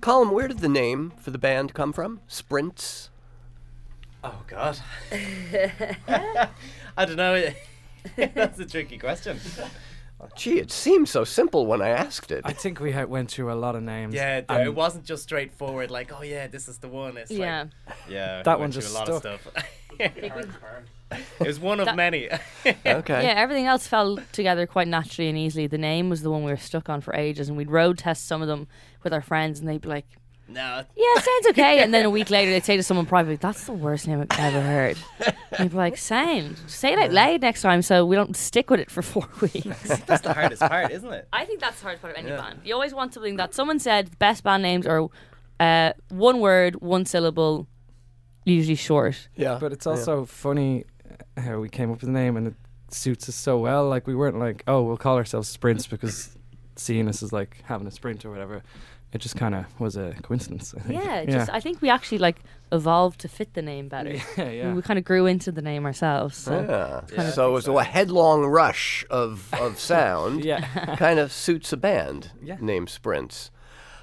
Colin, 0.00 0.30
where 0.30 0.48
did 0.48 0.58
the 0.58 0.68
name 0.68 1.12
for 1.16 1.30
the 1.30 1.38
band 1.38 1.72
come 1.72 1.92
from? 1.92 2.20
Sprints? 2.26 3.08
Oh 4.22 4.42
God. 4.46 4.78
I 6.96 7.04
don't 7.06 7.16
know. 7.16 7.48
That's 8.16 8.58
a 8.58 8.66
tricky 8.66 8.98
question. 8.98 9.38
Gee, 10.36 10.58
it 10.58 10.70
seemed 10.70 11.08
so 11.08 11.24
simple 11.24 11.66
when 11.66 11.80
I 11.82 11.88
asked 11.90 12.30
it. 12.32 12.42
I 12.44 12.52
think 12.52 12.80
we 12.80 12.92
had 12.92 13.08
went 13.08 13.30
through 13.30 13.52
a 13.52 13.54
lot 13.54 13.76
of 13.76 13.82
names. 13.82 14.14
Yeah, 14.14 14.34
th- 14.40 14.46
and 14.48 14.60
um, 14.62 14.66
it 14.66 14.74
wasn't 14.74 15.04
just 15.04 15.22
straightforward. 15.24 15.90
Like, 15.90 16.12
oh 16.12 16.22
yeah, 16.22 16.46
this 16.46 16.68
is 16.68 16.78
the 16.78 16.88
one. 16.88 17.16
It's 17.16 17.30
Yeah. 17.30 17.66
like, 17.86 17.96
yeah, 18.08 18.42
That 18.42 18.58
we 18.58 18.62
one 18.62 18.70
went 18.70 18.72
just 18.74 18.90
a 18.90 18.98
lot 18.98 19.08
of 19.08 19.18
stuck. 19.20 19.40
stuff. 19.40 19.64
it 20.00 20.32
was 21.40 21.60
one 21.60 21.80
of 21.80 21.86
That- 21.86 21.96
many. 21.96 22.28
okay. 22.66 23.24
Yeah, 23.26 23.34
everything 23.36 23.66
else 23.66 23.86
fell 23.86 24.18
together 24.32 24.66
quite 24.66 24.88
naturally 24.88 25.28
and 25.28 25.38
easily. 25.38 25.66
The 25.66 25.78
name 25.78 26.10
was 26.10 26.22
the 26.22 26.30
one 26.30 26.42
we 26.44 26.50
were 26.50 26.56
stuck 26.56 26.88
on 26.88 27.00
for 27.00 27.14
ages, 27.14 27.48
and 27.48 27.56
we'd 27.56 27.70
road 27.70 27.98
test 27.98 28.26
some 28.26 28.42
of 28.42 28.48
them 28.48 28.66
with 29.02 29.12
our 29.12 29.22
friends, 29.22 29.60
and 29.60 29.68
they'd 29.68 29.80
be 29.80 29.88
like, 29.88 30.06
no, 30.48 30.84
"Yeah, 30.96 31.04
it 31.16 31.24
sounds 31.24 31.46
okay." 31.58 31.82
And 31.82 31.92
then 31.94 32.04
a 32.04 32.10
week 32.10 32.30
later, 32.30 32.50
they'd 32.50 32.64
say 32.64 32.76
to 32.76 32.82
someone 32.82 33.06
privately, 33.06 33.36
"That's 33.36 33.64
the 33.64 33.72
worst 33.72 34.06
name 34.06 34.20
I've 34.20 34.38
ever 34.38 34.60
heard." 34.60 34.96
And 35.52 35.60
you'd 35.60 35.70
be 35.70 35.76
like, 35.76 35.96
"Sound, 35.96 36.58
say 36.66 36.92
it 36.92 36.98
out 36.98 37.12
loud 37.12 37.40
next 37.42 37.62
time, 37.62 37.82
so 37.82 38.04
we 38.04 38.14
don't 38.16 38.36
stick 38.36 38.70
with 38.70 38.80
it 38.80 38.90
for 38.90 39.02
four 39.02 39.28
weeks." 39.40 40.00
that's 40.06 40.20
the 40.22 40.32
hardest 40.34 40.60
part, 40.62 40.90
isn't 40.90 41.12
it? 41.12 41.28
I 41.32 41.44
think 41.44 41.60
that's 41.60 41.76
the 41.78 41.84
hardest 41.84 42.02
part 42.02 42.14
of 42.16 42.18
any 42.22 42.30
Yeah. 42.30 42.40
band. 42.40 42.60
You 42.64 42.74
always 42.74 42.92
want 42.94 43.14
something 43.14 43.36
that 43.36 43.54
someone 43.54 43.78
said 43.78 44.18
best 44.18 44.42
band 44.44 44.62
names 44.62 44.86
are 44.86 45.08
uh, 45.60 45.92
one 46.10 46.40
word, 46.40 46.76
one 46.82 47.06
syllable, 47.06 47.66
usually 48.44 48.74
short. 48.74 49.28
Yeah. 49.36 49.58
But 49.60 49.72
it's 49.72 49.86
also 49.86 50.24
funny 50.24 50.84
uh, 51.36 51.40
how 51.40 51.58
we 51.60 51.68
came 51.68 51.90
up 51.90 52.00
with 52.00 52.08
the 52.12 52.18
name 52.18 52.36
and 52.36 52.48
it 52.48 52.54
suits 52.88 53.28
us 53.28 53.34
so 53.34 53.58
well. 53.58 53.88
Like 53.88 54.06
we 54.06 54.14
weren't 54.14 54.38
like, 54.38 54.62
oh, 54.66 54.82
we'll 54.82 54.96
call 54.96 55.16
ourselves 55.16 55.48
Sprints 55.48 55.86
because 55.86 56.36
seeing 56.76 57.08
us 57.08 57.22
as 57.22 57.32
like 57.32 57.62
having 57.64 57.86
a 57.86 57.90
sprint 57.90 58.24
or 58.24 58.30
whatever. 58.30 58.62
It 59.14 59.20
just 59.20 59.36
kind 59.36 59.54
of 59.54 59.64
was 59.80 59.96
a 59.96 60.14
coincidence. 60.22 60.74
I 60.76 60.80
think. 60.80 61.02
Yeah, 61.04 61.16
it 61.20 61.30
just 61.30 61.48
I 61.50 61.60
think 61.60 61.80
we 61.80 61.88
actually 61.88 62.18
like 62.18 62.38
evolved 62.72 63.20
to 63.20 63.28
fit 63.28 63.54
the 63.54 63.62
name 63.62 63.88
better. 63.88 64.14
yeah, 64.36 64.50
yeah. 64.50 64.74
We 64.74 64.82
kind 64.82 64.98
of 64.98 65.04
grew 65.04 65.24
into 65.26 65.52
the 65.52 65.62
name 65.62 65.86
ourselves. 65.86 66.36
So. 66.36 66.52
Yeah. 66.68 67.02
kinda 67.14 67.30
so 67.32 67.48
it 67.48 67.52
was 67.52 67.68
a 67.68 67.84
headlong 67.84 68.44
rush 68.44 69.06
of, 69.10 69.48
of 69.54 69.78
sound. 69.92 70.44
yeah. 70.44 70.96
kind 70.98 71.20
of 71.20 71.30
suits 71.32 71.72
a 71.72 71.76
band 71.76 72.32
Yeah. 72.42 72.56
named 72.60 72.90
Sprints. 72.90 73.52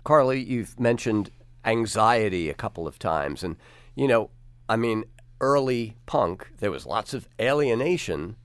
Carla, 0.05 0.35
you've 0.35 0.79
mentioned 0.79 1.29
anxiety 1.65 2.49
a 2.49 2.53
couple 2.53 2.87
of 2.87 2.97
times. 2.97 3.43
And, 3.43 3.57
you 3.95 4.07
know, 4.07 4.29
I 4.69 4.77
mean, 4.77 5.03
early 5.41 5.97
punk, 6.05 6.47
there 6.59 6.71
was 6.71 6.85
lots 6.85 7.13
of 7.13 7.27
alienation. 7.39 8.37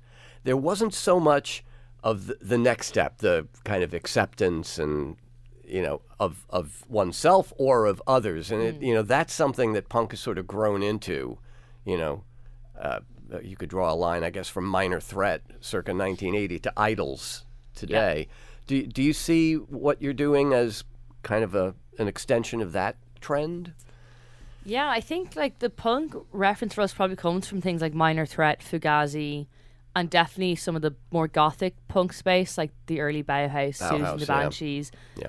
There 0.44 0.57
wasn't 0.57 0.94
so 0.94 1.20
much 1.20 1.64
of 2.02 2.26
the, 2.26 2.37
the 2.40 2.59
next 2.59 2.88
step, 2.88 3.18
the 3.18 3.46
kind 3.64 3.83
of 3.83 3.94
acceptance 3.94 4.79
and, 4.79 5.16
you 5.66 5.83
know, 5.83 6.00
of, 6.20 6.46
of 6.50 6.85
oneself 6.88 7.52
or 7.57 7.87
of 7.87 8.02
others. 8.07 8.50
And, 8.50 8.62
it, 8.62 8.83
you 8.83 8.94
know, 8.94 9.02
that's 9.02 9.35
something 9.35 9.72
that 9.72 9.88
punk 9.88 10.12
has 10.12 10.20
sort 10.20 10.38
of 10.38 10.46
grown 10.46 10.83
into, 10.83 11.38
you 11.85 11.96
know. 11.96 12.24
Uh, 12.81 13.00
you 13.42 13.57
could 13.57 13.68
draw 13.68 13.92
a 13.92 13.94
line, 13.94 14.22
I 14.22 14.31
guess, 14.31 14.48
from 14.48 14.66
Minor 14.66 15.00
Threat, 15.00 15.42
circa 15.61 15.92
1980, 15.92 16.61
to 16.61 16.72
IDLES 16.76 17.42
today. 17.74 18.29
Do, 18.66 18.87
do 18.87 19.02
you 19.02 19.12
see 19.12 19.55
what 19.55 20.00
you're 20.00 20.12
doing 20.12 20.52
as 20.52 20.85
kind 21.22 21.42
of 21.42 21.55
a 21.55 21.74
an 21.98 22.09
extension 22.09 22.61
of 22.61 22.72
that 22.72 22.96
trend? 23.20 23.72
Yeah, 24.64 24.88
I 24.90 25.00
think 25.00 25.37
like 25.37 25.61
the 25.61 25.70
punk 25.70 26.14
reference 26.33 26.74
for 26.74 26.83
us 26.83 26.92
probably 26.92 27.16
comes 27.16 27.46
from 27.46 27.61
things 27.61 27.81
like 27.81 27.94
Minor 27.94 28.26
Threat, 28.26 28.61
Fugazi, 28.61 29.46
and 29.94 30.11
definitely 30.11 30.57
some 30.57 30.74
of 30.74 30.83
the 30.83 30.94
more 31.11 31.29
gothic 31.29 31.74
punk 31.88 32.12
space, 32.12 32.59
like 32.59 32.72
the 32.87 33.00
early 33.00 33.22
Bauhaus, 33.22 33.76
Susan 33.76 34.02
Bauhaus, 34.02 34.18
the 34.18 34.26
yeah. 34.26 34.26
Banshees. 34.26 34.92
Yeah. 35.16 35.26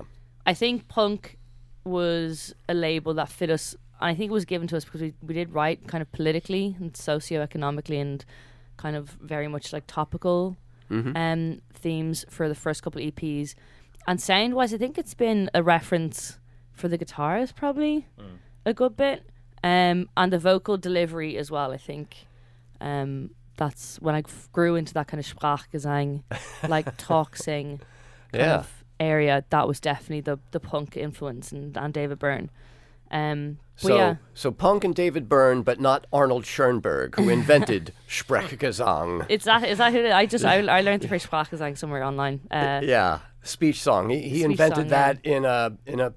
I 0.48 0.54
think 0.54 0.88
punk 0.88 1.36
was 1.84 2.54
a 2.68 2.74
label 2.74 3.12
that 3.14 3.28
fit 3.28 3.50
us, 3.50 3.76
I 4.00 4.14
think 4.14 4.30
it 4.30 4.32
was 4.32 4.44
given 4.44 4.66
to 4.68 4.76
us 4.76 4.84
because 4.84 5.02
we, 5.02 5.14
we 5.22 5.34
did 5.34 5.52
write 5.52 5.86
kind 5.86 6.02
of 6.02 6.10
politically 6.12 6.74
and 6.80 6.92
socioeconomically 6.94 8.00
and 8.00 8.24
kind 8.76 8.96
of 8.96 9.10
very 9.20 9.48
much 9.48 9.72
like 9.72 9.84
topical 9.86 10.56
um, 11.16 11.60
themes 11.74 12.24
for 12.30 12.48
the 12.48 12.54
first 12.54 12.82
couple 12.82 13.00
of 13.02 13.06
EPs. 13.14 13.54
And 14.06 14.20
sound 14.20 14.54
wise, 14.54 14.72
I 14.72 14.78
think 14.78 14.96
it's 14.96 15.14
been 15.14 15.50
a 15.52 15.62
reference 15.62 16.38
for 16.72 16.88
the 16.88 16.96
guitars, 16.96 17.52
probably 17.52 18.06
a 18.64 18.72
good 18.72 18.96
bit, 18.96 19.22
um, 19.62 20.08
and 20.16 20.32
the 20.32 20.38
vocal 20.38 20.78
delivery 20.78 21.36
as 21.36 21.50
well. 21.50 21.72
I 21.72 21.76
think 21.76 22.26
um, 22.80 23.30
that's 23.58 23.96
when 24.00 24.14
I 24.14 24.20
f- 24.20 24.48
grew 24.52 24.76
into 24.76 24.94
that 24.94 25.08
kind 25.08 25.20
of 25.20 25.26
Sprechgesang, 25.26 26.22
like 26.68 26.96
talk 27.10 27.36
sing 27.36 27.80
Yeah. 28.32 28.60
of 28.60 28.77
area. 29.00 29.44
That 29.50 29.66
was 29.68 29.80
definitely 29.80 30.20
the 30.20 30.38
the 30.50 30.60
punk 30.60 30.96
influence 30.96 31.52
and, 31.52 31.76
and 31.76 31.92
David 31.92 32.18
Byrne. 32.18 32.50
Um, 33.10 33.58
So, 33.76 33.94
yeah, 33.94 34.16
so 34.34 34.50
Punk 34.50 34.82
and 34.82 34.92
David 34.92 35.28
Byrne, 35.28 35.62
but 35.62 35.80
not 35.80 36.06
Arnold 36.12 36.44
Schoenberg, 36.44 37.14
who 37.14 37.28
invented 37.28 37.92
Sprechgesang. 38.08 39.24
it's 39.28 39.44
that 39.44 39.62
is 39.64 39.78
that 39.78 39.92
who? 39.92 40.08
I 40.08 40.26
just 40.26 40.44
I, 40.44 40.66
I 40.66 40.80
learned 40.80 41.02
the 41.02 41.08
phrase 41.08 41.24
Sprechgesang 41.24 41.78
somewhere 41.78 42.02
online. 42.02 42.40
Uh, 42.50 42.80
yeah, 42.82 43.20
speech 43.42 43.80
song. 43.80 44.10
He, 44.10 44.28
he 44.28 44.42
invented 44.42 44.76
song, 44.76 44.84
yeah. 44.86 45.12
that 45.12 45.24
in 45.24 45.44
a 45.44 45.76
in 45.86 46.00
a 46.00 46.12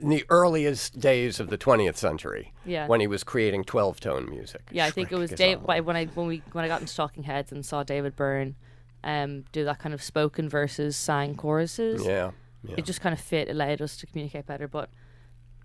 in 0.00 0.08
the 0.08 0.24
earliest 0.28 0.98
days 0.98 1.40
of 1.40 1.48
the 1.48 1.58
20th 1.58 1.96
century. 1.96 2.52
Yeah. 2.64 2.86
When 2.86 3.00
he 3.00 3.06
was 3.06 3.24
creating 3.24 3.64
12 3.64 4.00
tone 4.00 4.28
music. 4.30 4.62
Yeah, 4.70 4.86
I 4.86 4.90
think 4.90 5.12
it 5.12 5.16
was 5.16 5.30
Dave 5.30 5.60
when 5.62 5.96
I 5.96 6.06
when 6.06 6.26
we 6.26 6.42
when 6.52 6.64
I 6.64 6.68
got 6.68 6.80
into 6.80 6.94
Talking 6.94 7.24
Heads 7.24 7.52
and 7.52 7.64
saw 7.64 7.82
David 7.82 8.16
Byrne 8.16 8.56
um, 9.04 9.44
do 9.52 9.64
that 9.64 9.78
kind 9.78 9.94
of 9.94 10.02
spoken 10.02 10.48
verses, 10.48 10.96
sang 10.96 11.34
choruses. 11.34 12.04
Yeah. 12.04 12.32
yeah. 12.64 12.74
It 12.78 12.84
just 12.84 13.00
kind 13.00 13.12
of 13.12 13.20
fit, 13.20 13.48
It 13.48 13.52
allowed 13.52 13.82
us 13.82 13.96
to 13.98 14.06
communicate 14.06 14.46
better. 14.46 14.68
But 14.68 14.90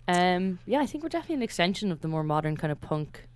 um, 0.08 0.58
yeah, 0.66 0.80
I 0.80 0.86
think 0.86 1.02
we're 1.02 1.08
definitely 1.08 1.36
an 1.36 1.42
extension 1.42 1.92
of 1.92 2.00
the 2.00 2.08
more 2.08 2.22
modern 2.22 2.56
kind 2.56 2.72
of 2.72 2.80
punk 2.80 3.26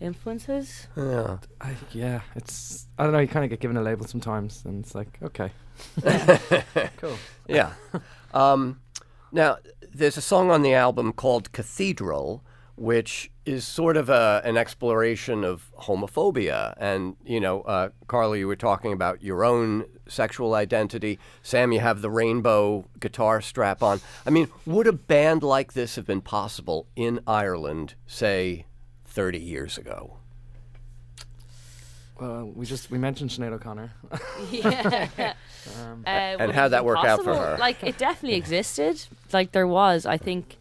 influences. 0.00 0.88
yeah. 0.96 1.38
I, 1.60 1.74
yeah, 1.92 2.20
it's 2.34 2.86
I 2.98 3.04
don't 3.04 3.12
know. 3.12 3.18
You 3.18 3.28
kind 3.28 3.44
of 3.44 3.50
get 3.50 3.60
given 3.60 3.76
a 3.76 3.82
label 3.82 4.06
sometimes, 4.06 4.64
and 4.64 4.84
it's 4.84 4.94
like 4.94 5.18
okay, 5.22 5.50
cool. 6.98 7.16
Yeah. 7.48 7.72
um, 8.34 8.80
now, 9.32 9.58
there's 9.92 10.16
a 10.16 10.20
song 10.20 10.50
on 10.50 10.62
the 10.62 10.74
album 10.74 11.12
called 11.12 11.50
Cathedral, 11.52 12.44
which 12.76 13.30
is 13.44 13.66
sort 13.66 13.96
of 13.96 14.08
a, 14.08 14.40
an 14.44 14.56
exploration 14.56 15.44
of 15.44 15.70
homophobia. 15.82 16.74
And, 16.78 17.16
you 17.24 17.38
know, 17.40 17.60
uh, 17.62 17.90
Carla, 18.08 18.36
you 18.38 18.46
were 18.46 18.56
talking 18.56 18.92
about 18.92 19.22
your 19.22 19.44
own 19.44 19.84
sexual 20.08 20.54
identity. 20.54 21.18
Sam, 21.42 21.72
you 21.72 21.80
have 21.80 22.00
the 22.02 22.10
rainbow 22.10 22.86
guitar 23.00 23.40
strap 23.40 23.82
on. 23.82 24.00
I 24.26 24.30
mean, 24.30 24.48
would 24.66 24.86
a 24.86 24.92
band 24.92 25.42
like 25.42 25.74
this 25.74 25.96
have 25.96 26.06
been 26.06 26.20
possible 26.20 26.86
in 26.96 27.20
Ireland, 27.26 27.94
say, 28.06 28.66
30 29.04 29.38
years 29.38 29.78
ago? 29.78 30.16
Well, 32.20 32.52
we 32.54 32.64
just 32.64 32.90
we 32.92 32.98
mentioned 32.98 33.30
Sinead 33.30 33.52
O'Connor. 33.52 33.92
yeah. 34.50 35.08
um, 35.82 36.04
Uh, 36.06 36.10
And 36.10 36.52
how'd 36.52 36.70
that 36.70 36.84
work 36.84 36.98
out 36.98 37.18
for 37.18 37.32
possible? 37.32 37.34
her? 37.40 37.56
Like 37.58 37.82
it 37.82 37.98
definitely 37.98 38.36
existed. 38.38 39.04
Like 39.32 39.50
there 39.50 39.66
was. 39.66 40.06
I 40.06 40.16
think 40.16 40.56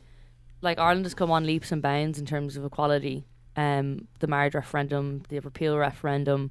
like 0.64 0.80
Ireland 0.80 1.06
has 1.06 1.14
come 1.14 1.30
on 1.30 1.46
leaps 1.46 1.72
and 1.72 1.82
bounds 1.82 2.18
in 2.18 2.26
terms 2.26 2.58
of 2.58 2.66
equality. 2.66 3.26
Um, 3.56 4.08
the 4.20 4.28
marriage 4.28 4.56
referendum, 4.56 5.24
the 5.30 5.40
repeal 5.40 5.78
referendum. 5.78 6.50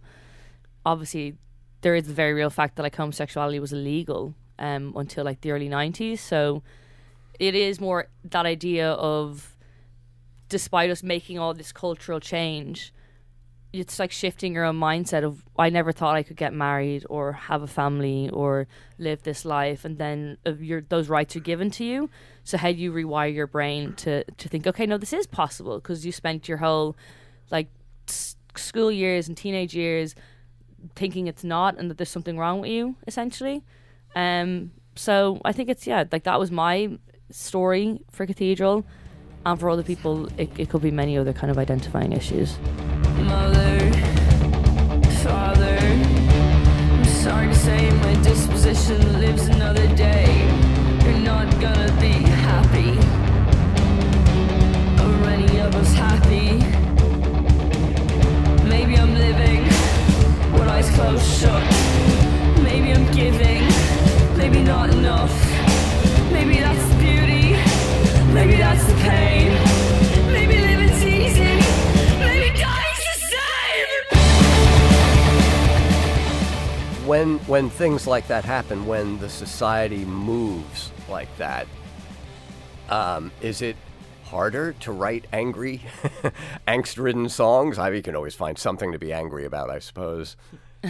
Obviously, 0.86 1.36
there 1.80 1.96
is 1.96 2.06
the 2.06 2.14
very 2.14 2.32
real 2.32 2.50
fact 2.50 2.76
that 2.76 2.82
like 2.82 2.94
homosexuality 2.94 3.58
was 3.58 3.72
illegal 3.72 4.34
um, 4.58 4.92
until 4.96 5.24
like 5.24 5.40
the 5.40 5.50
early 5.50 5.68
nineties. 5.68 6.20
So 6.20 6.62
it 7.40 7.54
is 7.54 7.80
more 7.80 8.08
that 8.24 8.46
idea 8.46 8.92
of, 8.92 9.56
despite 10.48 10.90
us 10.90 11.02
making 11.02 11.38
all 11.38 11.54
this 11.54 11.72
cultural 11.72 12.20
change, 12.20 12.92
it's 13.72 13.98
like 13.98 14.12
shifting 14.12 14.54
your 14.54 14.64
own 14.64 14.78
mindset 14.78 15.24
of 15.24 15.42
I 15.58 15.70
never 15.70 15.92
thought 15.92 16.14
I 16.14 16.22
could 16.22 16.36
get 16.36 16.52
married 16.52 17.06
or 17.08 17.32
have 17.32 17.62
a 17.62 17.66
family 17.66 18.28
or 18.30 18.66
live 18.98 19.22
this 19.22 19.44
life, 19.44 19.84
and 19.84 19.98
then 19.98 20.36
your 20.44 20.82
those 20.82 21.08
rights 21.08 21.34
are 21.36 21.40
given 21.40 21.70
to 21.72 21.84
you. 21.84 22.10
So 22.44 22.58
how 22.58 22.70
do 22.72 22.78
you 22.78 22.92
rewire 22.92 23.34
your 23.34 23.46
brain 23.46 23.94
to 23.94 24.24
to 24.24 24.48
think, 24.48 24.66
okay, 24.66 24.86
no, 24.86 24.98
this 24.98 25.12
is 25.12 25.26
possible 25.26 25.78
because 25.78 26.04
you 26.04 26.12
spent 26.12 26.48
your 26.48 26.58
whole 26.58 26.96
like 27.50 27.68
s- 28.08 28.36
school 28.56 28.92
years 28.92 29.28
and 29.28 29.36
teenage 29.36 29.74
years 29.74 30.14
thinking 30.94 31.26
it's 31.26 31.44
not 31.44 31.78
and 31.78 31.88
that 31.90 31.96
there's 31.96 32.10
something 32.10 32.36
wrong 32.36 32.60
with 32.60 32.70
you 32.70 32.96
essentially. 33.06 33.62
Um, 34.14 34.72
so 34.96 35.40
I 35.44 35.52
think 35.52 35.70
it's 35.70 35.86
yeah, 35.86 36.04
like 36.12 36.24
that 36.24 36.38
was 36.38 36.50
my 36.50 36.98
story 37.30 38.02
for 38.10 38.26
Cathedral, 38.26 38.84
and 39.46 39.58
for 39.58 39.70
other 39.70 39.82
people, 39.82 40.26
it, 40.38 40.50
it 40.58 40.68
could 40.68 40.82
be 40.82 40.90
many 40.90 41.16
other 41.16 41.32
kind 41.32 41.50
of 41.50 41.56
identifying 41.56 42.12
issues. 42.12 42.58
Mother, 43.32 43.78
father, 45.24 45.78
I'm 46.96 47.04
sorry 47.04 47.46
to 47.48 47.54
say 47.54 47.90
my 48.06 48.14
disposition 48.22 49.20
lives 49.20 49.46
another 49.48 49.86
day. 49.96 50.26
You're 51.02 51.24
not 51.32 51.48
gonna 51.58 51.92
be 51.98 52.14
happy. 52.50 52.90
Are 55.02 55.30
any 55.30 55.60
of 55.60 55.74
us 55.82 55.92
happy? 55.94 56.48
Maybe 58.68 58.98
I'm 58.98 59.14
living 59.14 59.62
with 60.52 60.68
eyes 60.68 60.90
closed 60.90 61.26
shut. 61.38 61.64
Maybe 62.62 62.92
I'm 62.92 63.06
giving, 63.12 63.64
maybe 64.36 64.62
not 64.62 64.90
enough. 64.90 65.34
Maybe 66.30 66.60
that's 66.60 66.84
the 66.90 66.98
beauty, 67.06 67.46
maybe 68.34 68.56
that's 68.56 68.84
the 68.84 68.96
pain. 69.08 69.51
When 77.12 77.38
when 77.40 77.68
things 77.68 78.06
like 78.06 78.26
that 78.28 78.42
happen, 78.42 78.86
when 78.86 79.18
the 79.18 79.28
society 79.28 80.02
moves 80.02 80.90
like 81.10 81.28
that, 81.36 81.66
um, 82.88 83.30
is 83.42 83.60
it 83.60 83.76
harder 84.24 84.72
to 84.80 84.92
write 84.92 85.26
angry, 85.30 85.82
angst-ridden 86.66 87.28
songs? 87.28 87.78
I 87.78 87.90
mean, 87.90 87.96
you 87.96 88.02
can 88.02 88.16
always 88.16 88.34
find 88.34 88.56
something 88.56 88.92
to 88.92 88.98
be 88.98 89.12
angry 89.12 89.44
about, 89.44 89.68
I 89.68 89.78
suppose. 89.78 90.36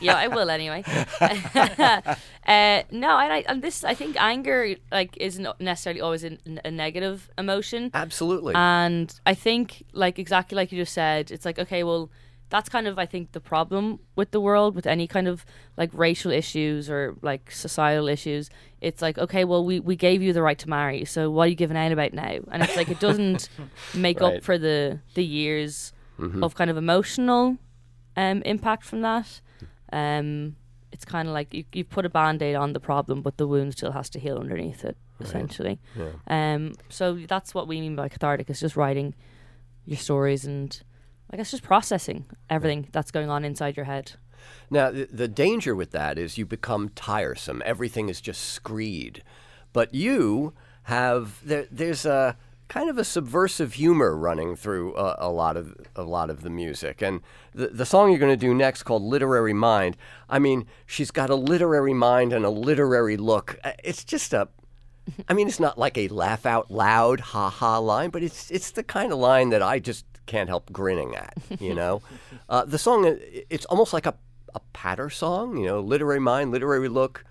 yeah, 0.00 0.16
I 0.16 0.26
will 0.26 0.50
anyway. 0.50 0.82
uh, 1.20 2.82
no, 2.90 3.10
I, 3.22 3.26
I 3.36 3.44
and 3.46 3.62
this 3.62 3.84
I 3.84 3.94
think 3.94 4.20
anger 4.20 4.74
like 4.90 5.16
isn't 5.18 5.46
necessarily 5.60 6.00
always 6.00 6.24
a, 6.24 6.36
a 6.64 6.72
negative 6.72 7.30
emotion, 7.38 7.92
Absolutely. 7.94 8.54
and 8.56 9.14
I 9.24 9.34
think 9.34 9.84
like 9.92 10.18
exactly 10.18 10.56
like 10.56 10.72
you 10.72 10.82
just 10.82 10.92
said, 10.92 11.30
it's 11.30 11.44
like 11.44 11.60
okay, 11.60 11.84
well, 11.84 12.10
that's 12.50 12.68
kind 12.68 12.86
of 12.86 12.98
I 12.98 13.06
think 13.06 13.32
the 13.32 13.40
problem 13.40 14.00
with 14.16 14.32
the 14.32 14.40
world 14.40 14.74
with 14.74 14.86
any 14.86 15.06
kind 15.06 15.26
of 15.28 15.44
like 15.76 15.90
racial 15.94 16.30
issues 16.30 16.90
or 16.90 17.16
like 17.22 17.50
societal 17.50 18.08
issues. 18.08 18.50
It's 18.80 19.00
like 19.00 19.16
okay, 19.18 19.44
well, 19.44 19.64
we 19.64 19.80
we 19.80 19.96
gave 19.96 20.20
you 20.22 20.32
the 20.32 20.42
right 20.42 20.58
to 20.58 20.68
marry, 20.68 21.04
so 21.04 21.30
what 21.30 21.44
are 21.46 21.48
you 21.48 21.54
giving 21.54 21.76
out 21.76 21.92
about 21.92 22.12
now? 22.12 22.38
And 22.50 22.62
it's 22.62 22.76
like 22.76 22.88
it 22.90 23.00
doesn't 23.00 23.48
make 23.94 24.20
Right. 24.20 24.36
up 24.36 24.42
for 24.44 24.58
the 24.58 25.00
the 25.14 25.24
years 25.24 25.92
of 26.44 26.54
kind 26.54 26.68
of 26.70 26.76
emotional 26.76 27.56
um, 28.16 28.42
impact 28.42 28.84
from 28.84 29.00
that. 29.02 29.40
Um, 29.92 30.56
it's 30.92 31.04
kind 31.04 31.28
of 31.28 31.32
like 31.34 31.54
you, 31.54 31.64
you 31.72 31.84
put 31.84 32.04
a 32.04 32.10
band 32.10 32.42
aid 32.42 32.56
on 32.56 32.72
the 32.74 32.80
problem, 32.80 33.22
but 33.22 33.36
the 33.38 33.46
wound 33.46 33.72
still 33.72 33.92
has 33.92 34.10
to 34.10 34.18
heal 34.18 34.36
underneath 34.38 34.84
it, 34.84 34.96
essentially. 35.20 35.78
Um, 36.26 36.74
so 36.88 37.14
that's 37.14 37.54
what 37.54 37.66
we 37.68 37.80
mean 37.80 37.96
by 37.96 38.08
cathartic. 38.08 38.50
It's 38.50 38.60
just 38.60 38.76
writing 38.76 39.14
your 39.86 39.96
stories 39.98 40.44
and, 40.44 40.82
I 41.32 41.36
guess, 41.36 41.50
just 41.50 41.62
processing 41.62 42.26
everything 42.48 42.88
that's 42.92 43.10
going 43.10 43.30
on 43.30 43.44
inside 43.44 43.76
your 43.76 43.86
head. 43.86 44.12
Now, 44.70 44.90
the, 44.90 45.04
the 45.04 45.28
danger 45.28 45.74
with 45.74 45.90
that 45.92 46.18
is 46.18 46.38
you 46.38 46.46
become 46.46 46.88
tiresome. 46.90 47.62
Everything 47.64 48.08
is 48.08 48.20
just 48.20 48.42
screed. 48.42 49.22
But 49.72 49.94
you 49.94 50.54
have 50.84 51.40
there, 51.46 51.66
there's 51.70 52.04
a 52.04 52.36
kind 52.68 52.88
of 52.88 52.98
a 52.98 53.04
subversive 53.04 53.74
humor 53.74 54.16
running 54.16 54.54
through 54.56 54.94
a, 54.96 55.16
a 55.18 55.28
lot 55.28 55.56
of 55.56 55.74
a 55.94 56.02
lot 56.02 56.30
of 56.30 56.42
the 56.42 56.50
music. 56.50 57.02
And 57.02 57.20
the 57.54 57.68
the 57.68 57.86
song 57.86 58.10
you're 58.10 58.18
going 58.18 58.32
to 58.32 58.46
do 58.46 58.54
next 58.54 58.82
called 58.84 59.02
"Literary 59.02 59.52
Mind." 59.52 59.96
I 60.28 60.38
mean, 60.38 60.66
she's 60.86 61.10
got 61.10 61.30
a 61.30 61.34
literary 61.34 61.94
mind 61.94 62.32
and 62.32 62.44
a 62.44 62.50
literary 62.50 63.16
look. 63.16 63.58
Uh, 63.62 63.72
It's 63.84 64.04
just 64.04 64.32
a 64.32 64.48
I 65.28 65.34
mean, 65.34 65.48
it's 65.48 65.60
not 65.60 65.78
like 65.78 65.98
a 65.98 66.08
laugh 66.08 66.46
out 66.46 66.70
loud, 66.70 67.20
ha 67.20 67.50
ha 67.50 67.78
line, 67.78 68.10
but 68.10 68.22
it's 68.22 68.50
it's 68.50 68.70
the 68.70 68.82
kind 68.82 69.12
of 69.12 69.18
line 69.18 69.50
that 69.50 69.62
I 69.62 69.78
just 69.78 70.04
can't 70.26 70.48
help 70.48 70.72
grinning 70.72 71.14
at. 71.16 71.34
You 71.58 71.74
know, 71.74 72.02
uh, 72.48 72.64
the 72.64 72.78
song 72.78 73.06
uh, 73.06 73.16
it's 73.48 73.64
almost 73.66 73.92
like 73.92 74.06
a 74.06 74.14
a 74.54 74.60
patter 74.72 75.10
song. 75.10 75.56
You 75.56 75.66
know, 75.66 75.80
literary 75.80 76.20
mind, 76.20 76.50
literary 76.50 76.88
look, 76.88 77.24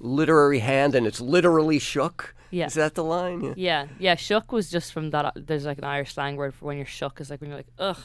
literary 0.00 0.60
hand, 0.60 0.94
and 0.94 1.06
it's 1.06 1.20
literally 1.20 1.78
shook. 1.78 2.34
Yeah. 2.50 2.66
is 2.66 2.74
that 2.74 2.94
the 2.94 3.02
line? 3.02 3.42
Yeah. 3.42 3.54
Yeah, 3.56 3.86
yeah. 3.98 4.14
Shook 4.14 4.52
was 4.52 4.70
just 4.70 4.92
from 4.92 5.10
that. 5.10 5.32
There's 5.34 5.64
like 5.66 5.78
an 5.78 5.84
Irish 5.84 6.14
slang 6.14 6.36
word 6.36 6.54
for 6.54 6.66
when 6.66 6.76
you're 6.76 6.86
shook. 6.86 7.20
Is 7.20 7.30
like 7.30 7.40
when 7.40 7.50
you're 7.50 7.58
like 7.58 7.72
ugh, 7.78 7.98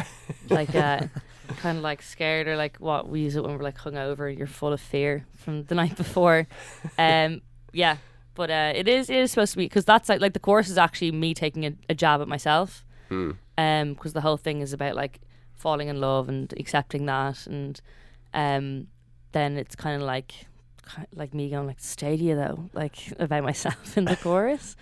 like 0.50 0.74
uh, 0.74 1.00
kind 1.56 1.78
of 1.78 1.82
like 1.82 2.02
scared 2.02 2.46
or 2.46 2.56
like 2.56 2.76
what 2.76 3.08
we 3.08 3.20
use 3.20 3.34
it 3.34 3.42
when 3.42 3.56
we're 3.56 3.64
like 3.64 3.78
hungover. 3.78 4.36
You're 4.36 4.46
full 4.46 4.72
of 4.72 4.80
fear 4.80 5.26
from 5.36 5.64
the 5.64 5.74
night 5.82 5.96
before. 5.96 6.46
Um, 6.98 7.42
yeah, 7.72 7.96
but 8.34 8.50
uh, 8.50 8.72
it 8.76 8.86
is 8.86 9.10
it 9.10 9.16
is 9.16 9.32
supposed 9.32 9.52
to 9.52 9.58
be 9.58 9.64
because 9.64 9.84
that's 9.84 10.08
like 10.08 10.20
like 10.20 10.34
the 10.34 10.38
chorus 10.40 10.68
is 10.68 10.78
actually 10.78 11.10
me 11.10 11.34
taking 11.34 11.66
a, 11.66 11.72
a 11.88 11.94
jab 11.94 12.20
at 12.20 12.28
myself. 12.28 12.84
Um, 13.58 13.94
because 13.94 14.12
the 14.12 14.20
whole 14.20 14.36
thing 14.36 14.60
is 14.60 14.72
about 14.72 14.94
like 14.94 15.20
falling 15.54 15.88
in 15.88 16.00
love 16.00 16.28
and 16.28 16.52
accepting 16.58 17.06
that, 17.06 17.46
and 17.46 17.80
um, 18.34 18.88
then 19.32 19.56
it's 19.56 19.76
kind 19.76 20.00
of 20.00 20.06
like 20.06 20.46
like 21.14 21.34
me 21.34 21.50
going 21.50 21.66
like 21.66 21.80
stadia 21.80 22.36
though 22.36 22.70
like 22.72 23.12
about 23.18 23.42
myself 23.42 23.96
in 23.96 24.04
the 24.04 24.16
chorus. 24.22 24.76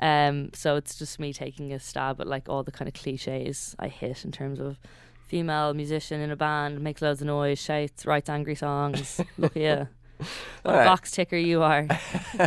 Um 0.00 0.50
so 0.54 0.76
it's 0.76 0.96
just 0.96 1.20
me 1.20 1.32
taking 1.32 1.72
a 1.72 1.78
stab 1.78 2.20
at 2.20 2.26
like 2.26 2.48
all 2.48 2.62
the 2.62 2.72
kind 2.72 2.88
of 2.88 2.94
cliches 2.94 3.76
i 3.78 3.88
hit 3.88 4.24
in 4.24 4.32
terms 4.32 4.58
of 4.58 4.78
female 5.26 5.74
musician 5.74 6.20
in 6.20 6.30
a 6.30 6.36
band 6.36 6.80
makes 6.80 7.02
loads 7.02 7.20
of 7.20 7.26
noise 7.26 7.58
shouts 7.58 8.06
writes 8.06 8.28
angry 8.28 8.54
songs. 8.54 9.20
Look 9.38 9.56
at 9.56 9.88
what 10.62 10.74
a 10.74 10.84
box 10.84 11.10
ticker 11.10 11.36
you 11.36 11.62
are 11.62 11.86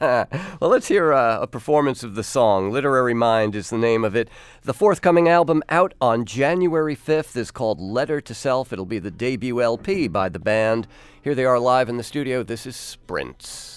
well, 0.00 0.28
let's 0.60 0.88
hear 0.88 1.12
uh, 1.12 1.40
a 1.40 1.46
performance 1.46 2.02
of 2.02 2.14
the 2.14 2.24
song. 2.24 2.70
Literary 2.70 3.14
Mind 3.14 3.54
is 3.54 3.70
the 3.70 3.78
name 3.78 4.04
of 4.04 4.16
it. 4.16 4.28
The 4.62 4.74
forthcoming 4.74 5.28
album 5.28 5.62
out 5.68 5.94
on 6.00 6.24
January 6.24 6.96
5th 6.96 7.36
is 7.36 7.50
called 7.50 7.80
Letter 7.80 8.20
to 8.20 8.34
Self. 8.34 8.72
It'll 8.72 8.84
be 8.84 8.98
the 8.98 9.10
debut 9.10 9.60
LP 9.60 10.08
by 10.08 10.28
the 10.28 10.38
band. 10.38 10.86
Here 11.22 11.34
they 11.34 11.44
are 11.44 11.58
live 11.58 11.88
in 11.88 11.96
the 11.96 12.02
studio. 12.02 12.42
This 12.42 12.66
is 12.66 12.76
Sprints. 12.76 13.71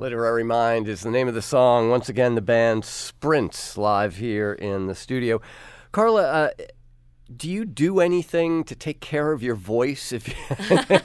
Literary 0.00 0.44
Mind 0.44 0.88
is 0.88 1.02
the 1.02 1.10
name 1.10 1.28
of 1.28 1.34
the 1.34 1.42
song. 1.42 1.90
Once 1.90 2.08
again, 2.08 2.34
the 2.34 2.40
band 2.40 2.86
Sprints 2.86 3.76
live 3.76 4.16
here 4.16 4.54
in 4.54 4.86
the 4.86 4.94
studio. 4.94 5.42
Carla, 5.92 6.22
uh, 6.22 6.50
do 7.36 7.50
you 7.50 7.66
do 7.66 8.00
anything 8.00 8.64
to 8.64 8.74
take 8.74 9.00
care 9.00 9.30
of 9.30 9.42
your 9.42 9.54
voice? 9.54 10.10
If 10.10 10.26
you, 10.26 10.34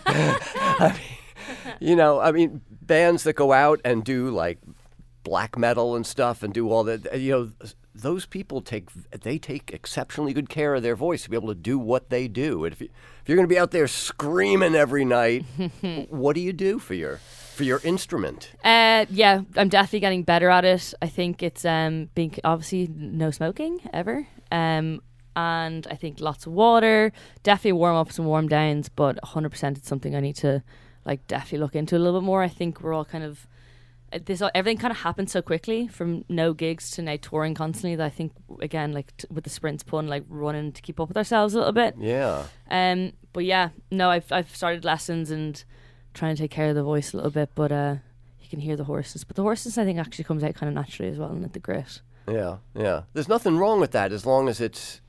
I 0.05 0.93
mean, 0.93 1.77
you 1.81 1.97
know, 1.97 2.21
I 2.21 2.31
mean, 2.31 2.61
bands 2.69 3.23
that 3.23 3.33
go 3.33 3.51
out 3.51 3.81
and 3.83 4.01
do 4.01 4.29
like 4.29 4.59
black 5.23 5.57
metal 5.57 5.97
and 5.97 6.07
stuff 6.07 6.41
and 6.41 6.53
do 6.53 6.71
all 6.71 6.85
that, 6.85 7.19
you 7.19 7.31
know, 7.31 7.51
those 7.93 8.25
people 8.25 8.61
take 8.61 8.89
they 9.11 9.37
take 9.37 9.71
exceptionally 9.73 10.31
good 10.31 10.47
care 10.47 10.73
of 10.73 10.83
their 10.83 10.95
voice 10.95 11.23
to 11.23 11.29
be 11.29 11.35
able 11.35 11.49
to 11.49 11.55
do 11.55 11.77
what 11.77 12.09
they 12.09 12.29
do. 12.29 12.63
And 12.63 12.71
if, 12.71 12.79
you, 12.79 12.87
if 13.21 13.27
you're 13.27 13.35
going 13.35 13.47
to 13.47 13.53
be 13.53 13.59
out 13.59 13.71
there 13.71 13.89
screaming 13.89 14.73
every 14.73 15.03
night, 15.03 15.43
what 16.09 16.33
do 16.33 16.39
you 16.39 16.53
do 16.53 16.79
for 16.79 16.93
your 16.93 17.19
for 17.55 17.63
your 17.63 17.81
instrument? 17.83 18.51
Uh, 18.63 19.05
yeah, 19.09 19.41
I'm 19.55 19.69
definitely 19.69 20.01
getting 20.01 20.23
better 20.23 20.49
at 20.49 20.65
it. 20.65 20.93
I 21.01 21.07
think 21.07 21.41
it's 21.41 21.65
um 21.65 22.09
being 22.13 22.35
obviously 22.43 22.87
no 22.95 23.31
smoking 23.31 23.79
ever. 23.93 24.27
Um, 24.51 25.01
and 25.35 25.85
I 25.89 25.95
think 25.95 26.19
lots 26.19 26.45
of 26.45 26.53
water, 26.53 27.11
definitely 27.43 27.73
warm 27.73 27.95
ups 27.95 28.17
and 28.17 28.27
warm 28.27 28.47
downs, 28.47 28.87
but 28.87 29.19
100% 29.21 29.77
it's 29.77 29.87
something 29.87 30.15
I 30.15 30.21
need 30.21 30.37
to 30.37 30.63
like 31.03 31.27
definitely 31.27 31.59
look 31.59 31.75
into 31.75 31.97
a 31.97 31.99
little 31.99 32.21
bit 32.21 32.25
more. 32.25 32.41
I 32.41 32.47
think 32.47 32.81
we're 32.81 32.93
all 32.93 33.05
kind 33.05 33.23
of 33.23 33.47
uh, 34.13 34.19
this 34.25 34.41
everything 34.53 34.77
kind 34.77 34.91
of 34.91 34.97
happened 34.97 35.29
so 35.29 35.41
quickly 35.41 35.87
from 35.87 36.23
no 36.29 36.53
gigs 36.53 36.91
to 36.91 37.01
now 37.01 37.17
touring 37.21 37.53
constantly 37.53 37.95
that 37.95 38.05
I 38.05 38.09
think 38.09 38.31
again 38.61 38.93
like 38.93 39.15
t- 39.17 39.27
with 39.31 39.43
the 39.43 39.49
sprints 39.49 39.83
pun 39.83 40.07
like 40.07 40.23
running 40.29 40.71
to 40.71 40.81
keep 40.81 40.99
up 40.99 41.07
with 41.07 41.17
ourselves 41.17 41.53
a 41.53 41.57
little 41.57 41.73
bit. 41.73 41.95
Yeah. 41.99 42.43
Um, 42.69 43.13
but 43.33 43.45
yeah, 43.45 43.69
no, 43.91 44.09
I've 44.09 44.31
I've 44.31 44.55
started 44.55 44.85
lessons 44.85 45.31
and 45.31 45.63
trying 46.15 46.35
to 46.35 46.41
take 46.41 46.51
care 46.51 46.69
of 46.69 46.75
the 46.75 46.83
voice 46.83 47.13
a 47.13 47.17
little 47.17 47.31
bit, 47.31 47.49
but 47.53 47.71
uh, 47.71 47.95
you 48.41 48.47
can 48.49 48.59
hear 48.59 48.75
the 48.75 48.85
horses. 48.85 49.23
But 49.23 49.35
the 49.35 49.43
horses, 49.43 49.77
I 49.77 49.83
think, 49.85 49.99
actually 49.99 50.23
comes 50.25 50.43
out 50.43 50.55
kind 50.55 50.67
of 50.69 50.73
naturally 50.73 51.11
as 51.11 51.17
well, 51.19 51.29
and 51.29 51.43
at 51.45 51.53
the 51.53 51.59
grit. 51.59 52.01
Yeah, 52.27 52.57
yeah. 52.75 53.03
There's 53.13 53.27
nothing 53.29 53.57
wrong 53.57 53.79
with 53.79 53.91
that 53.91 54.11
as 54.11 54.25
long 54.25 54.49
as 54.49 54.59
it's, 54.59 55.01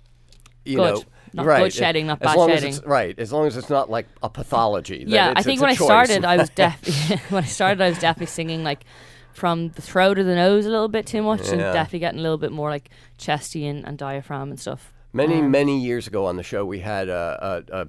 you 0.66 0.77
Good. 0.77 0.95
know, 0.97 1.03
Not 1.33 1.47
right. 1.47 1.62
good 1.62 1.73
shedding, 1.73 2.07
not 2.09 2.21
as 2.21 2.27
bad 2.27 2.37
long 2.37 2.49
shedding. 2.51 2.69
As 2.69 2.79
it's, 2.79 2.87
right, 2.87 3.19
as 3.19 3.33
long 3.33 3.47
as 3.47 3.57
it's 3.57 3.71
not 3.71 3.88
like 3.88 4.07
a 4.23 4.29
pathology. 4.29 5.05
that 5.05 5.11
yeah, 5.11 5.33
I 5.35 5.42
think 5.42 5.61
when 5.62 5.71
I 5.71 5.75
started, 5.75 6.25
I 6.25 6.37
was 6.37 6.51
definitely 6.55 7.16
when 7.31 7.45
I 7.45 7.47
started, 7.47 7.81
I 7.81 7.88
was 7.88 7.99
definitely 7.99 8.27
singing 8.27 8.64
like 8.64 8.85
from 9.33 9.69
the 9.71 9.83
throat 9.83 10.14
to 10.14 10.25
the 10.25 10.35
nose 10.35 10.66
a 10.66 10.71
little 10.71 10.88
bit 10.88 11.07
too 11.07 11.23
much, 11.23 11.49
and 11.49 11.61
definitely 11.61 12.01
getting 12.01 12.21
a 12.21 12.23
little 12.23 12.38
bit 12.38 12.53
more 12.53 12.71
like 12.71 12.90
chesty 13.19 13.66
and, 13.66 13.87
and 13.87 13.97
diaphragm 13.99 14.51
and 14.51 14.59
stuff. 14.61 14.92
Many, 15.12 15.38
Um, 15.38 15.51
many 15.51 15.81
years 15.81 16.07
ago 16.07 16.27
on 16.27 16.37
the 16.37 16.42
show, 16.42 16.64
we 16.64 16.81
had 16.81 17.09
a, 17.09 17.64
a, 17.71 17.83
a, 17.83 17.88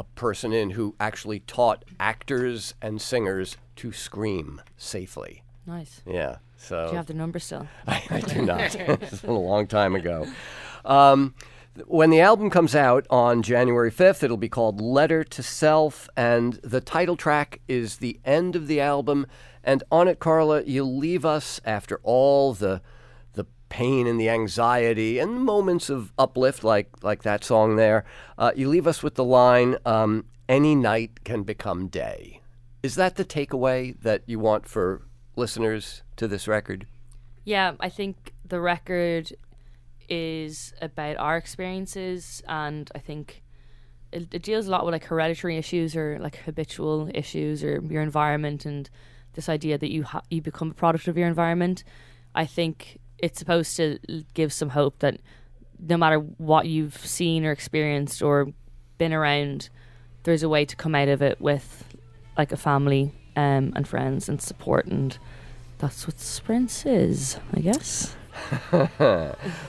a 0.00 0.04
person 0.14 0.50
in 0.50 0.70
who 0.70 0.94
actually 0.98 1.40
taught 1.40 1.84
actors 2.00 2.74
and 2.80 3.02
singers 3.02 3.58
to 3.76 3.92
scream 3.92 4.62
safely. 4.78 5.42
Nice. 5.66 6.02
Yeah, 6.06 6.36
so 6.56 6.86
Do 6.86 6.92
you 6.92 6.96
have 6.96 7.06
the 7.06 7.14
number 7.14 7.38
still? 7.38 7.68
I, 7.86 8.02
I 8.10 8.20
do 8.20 8.40
not. 8.40 8.74
it's 8.74 9.20
been 9.20 9.30
a 9.30 9.38
long 9.38 9.66
time 9.66 9.94
ago. 9.94 10.26
Um, 10.86 11.34
when 11.86 12.08
the 12.08 12.20
album 12.22 12.48
comes 12.48 12.74
out 12.74 13.06
on 13.10 13.42
January 13.42 13.92
5th, 13.92 14.22
it'll 14.22 14.38
be 14.38 14.48
called 14.48 14.80
Letter 14.80 15.22
to 15.22 15.42
Self, 15.42 16.08
and 16.16 16.54
the 16.64 16.80
title 16.80 17.16
track 17.16 17.60
is 17.68 17.98
the 17.98 18.18
end 18.24 18.56
of 18.56 18.68
the 18.68 18.80
album. 18.80 19.26
And 19.62 19.84
on 19.92 20.08
it, 20.08 20.18
Carla, 20.18 20.62
you 20.62 20.82
leave 20.82 21.26
us 21.26 21.60
after 21.66 22.00
all 22.02 22.54
the 22.54 22.58
the 22.58 22.80
pain 23.70 24.06
and 24.06 24.20
the 24.20 24.28
anxiety 24.28 25.18
and 25.18 25.42
moments 25.42 25.88
of 25.88 26.12
uplift, 26.18 26.62
like 26.62 27.02
like 27.02 27.22
that 27.22 27.42
song 27.42 27.76
there. 27.76 28.04
Uh, 28.36 28.52
you 28.54 28.68
leave 28.68 28.86
us 28.86 29.02
with 29.02 29.14
the 29.14 29.24
line, 29.24 29.76
um, 29.86 30.26
"Any 30.48 30.74
night 30.74 31.24
can 31.24 31.42
become 31.44 31.88
day." 31.88 32.42
Is 32.82 32.96
that 32.96 33.16
the 33.16 33.24
takeaway 33.24 33.98
that 34.02 34.22
you 34.26 34.38
want 34.38 34.66
for 34.66 35.02
listeners 35.36 36.02
to 36.16 36.28
this 36.28 36.46
record? 36.46 36.86
Yeah, 37.44 37.72
I 37.80 37.88
think 37.88 38.34
the 38.44 38.60
record 38.60 39.32
is 40.08 40.74
about 40.82 41.16
our 41.16 41.36
experiences, 41.36 42.42
and 42.46 42.90
I 42.94 42.98
think 42.98 43.42
it, 44.12 44.34
it 44.34 44.42
deals 44.42 44.66
a 44.66 44.70
lot 44.70 44.84
with 44.84 44.92
like 44.92 45.04
hereditary 45.04 45.56
issues 45.56 45.96
or 45.96 46.18
like 46.20 46.36
habitual 46.36 47.10
issues 47.14 47.62
or 47.62 47.80
your 47.88 48.02
environment 48.02 48.66
and 48.66 48.90
this 49.34 49.48
idea 49.48 49.78
that 49.78 49.90
you 49.90 50.02
ha- 50.02 50.22
you 50.30 50.42
become 50.42 50.70
a 50.70 50.74
product 50.74 51.06
of 51.08 51.16
your 51.16 51.28
environment. 51.28 51.84
I 52.34 52.46
think 52.46 52.99
it's 53.22 53.38
supposed 53.38 53.76
to 53.76 53.98
give 54.34 54.52
some 54.52 54.70
hope 54.70 54.98
that 55.00 55.20
no 55.78 55.96
matter 55.96 56.18
what 56.18 56.66
you've 56.66 56.96
seen 56.96 57.44
or 57.44 57.52
experienced 57.52 58.22
or 58.22 58.48
been 58.98 59.12
around, 59.12 59.70
there's 60.24 60.42
a 60.42 60.48
way 60.48 60.64
to 60.64 60.76
come 60.76 60.94
out 60.94 61.08
of 61.08 61.22
it 61.22 61.40
with 61.40 61.84
like 62.36 62.52
a 62.52 62.56
family 62.56 63.12
um, 63.36 63.72
and 63.74 63.88
friends 63.88 64.28
and 64.28 64.40
support 64.42 64.86
and 64.86 65.18
that's 65.78 66.06
what 66.06 66.20
sprints 66.20 66.84
is, 66.84 67.38
I 67.54 67.60
guess. 67.60 68.14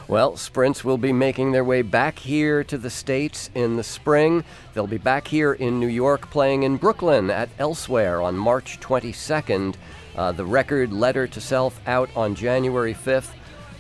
Well, 0.08 0.36
Sprints 0.36 0.84
will 0.84 0.98
be 0.98 1.14
making 1.14 1.52
their 1.52 1.64
way 1.64 1.82
back 1.82 2.20
here 2.20 2.64
to 2.66 2.78
the 2.78 2.90
States 2.90 3.50
in 3.56 3.78
the 3.78 3.84
spring. 3.84 4.44
They'll 4.74 4.88
be 4.88 4.98
back 4.98 5.28
here 5.28 5.54
in 5.54 5.80
New 5.80 5.88
York 5.88 6.30
playing 6.30 6.64
in 6.64 6.76
Brooklyn 6.78 7.30
at 7.30 7.50
Elsewhere 7.58 8.22
on 8.22 8.36
March 8.36 8.80
22nd. 8.82 9.76
Uh, 10.16 10.34
the 10.34 10.46
record 10.46 10.92
Letter 10.92 11.28
to 11.28 11.40
Self 11.40 11.80
out 11.88 12.10
on 12.16 12.36
January 12.36 12.94
5th. 12.94 13.32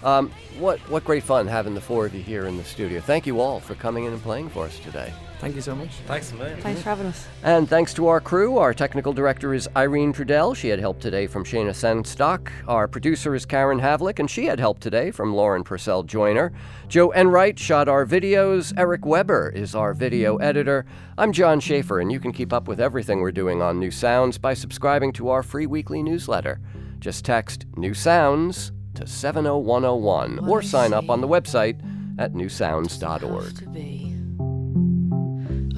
Um, 0.04 0.32
what, 0.58 0.80
what 0.90 1.04
great 1.04 1.24
fun 1.24 1.48
having 1.48 1.74
the 1.74 1.82
four 1.82 2.06
of 2.06 2.16
you 2.16 2.22
here 2.22 2.46
in 2.46 2.58
the 2.58 2.64
studio. 2.64 3.02
Thank 3.02 3.28
you 3.28 3.40
all 3.40 3.60
for 3.60 3.76
coming 3.76 4.06
in 4.06 4.14
and 4.14 4.22
playing 4.22 4.50
for 4.50 4.66
us 4.66 4.80
today. 4.80 5.14
Thank 5.42 5.56
you 5.56 5.62
so 5.62 5.76
much. 5.76 5.90
Thanks 6.06 6.32
a 6.32 6.36
million. 6.36 6.62
Thanks 6.62 6.84
for 6.84 6.90
having 6.90 7.08
us. 7.08 7.28
And 7.42 7.68
thanks 7.68 7.96
to 7.96 8.08
our 8.08 8.22
crew. 8.22 8.60
Our 8.60 8.76
technical 8.76 9.12
director 9.12 9.56
is 9.56 9.68
Irene 9.76 10.14
Trudel. 10.14 10.56
She 10.56 10.68
had 10.68 10.80
help 10.80 11.00
today 11.00 11.26
from 11.26 11.44
Shana 11.44 11.72
Sandstock. 11.72 12.52
Our 12.68 12.88
producer 12.88 13.34
is 13.34 13.48
Caryn 13.48 13.82
Havlik, 13.82 14.20
and 14.20 14.30
she 14.30 14.46
had 14.46 14.60
help 14.60 14.80
today 14.80 15.10
from 15.10 15.34
Lauren 15.34 15.64
Purcell 15.64 16.04
Joyner. 16.04 16.54
Joe 16.88 17.12
Enright 17.14 17.58
shot 17.58 17.88
our 17.88 18.06
videos. 18.06 18.72
Eric 18.78 19.04
Weber 19.04 19.50
is 19.50 19.74
our 19.74 19.96
video 19.96 20.38
editor. 20.38 20.86
I'm 21.18 21.32
John 21.32 21.60
Schaefer, 21.60 22.00
and 22.00 22.12
you 22.12 22.20
can 22.20 22.34
keep 22.34 22.54
up 22.54 22.68
with 22.68 22.80
everything 22.80 23.20
we're 23.20 23.32
doing 23.32 23.64
on 23.64 23.80
New 23.80 23.90
Sounds 23.90 24.38
by 24.38 24.54
subscribing 24.54 25.12
to 25.14 25.30
our 25.30 25.42
free 25.42 25.66
weekly 25.66 26.04
newsletter. 26.04 26.60
Just 27.00 27.26
text 27.26 27.66
New 27.76 27.96
Sounds 27.96 28.72
to 28.95 29.08
70101 29.08 30.45
what 30.45 30.49
or 30.49 30.62
sign 30.62 30.93
up 30.93 31.10
on 31.10 31.21
the 31.21 31.27
website 31.27 31.80
at 32.17 32.34
newsounds.org. 32.34 33.67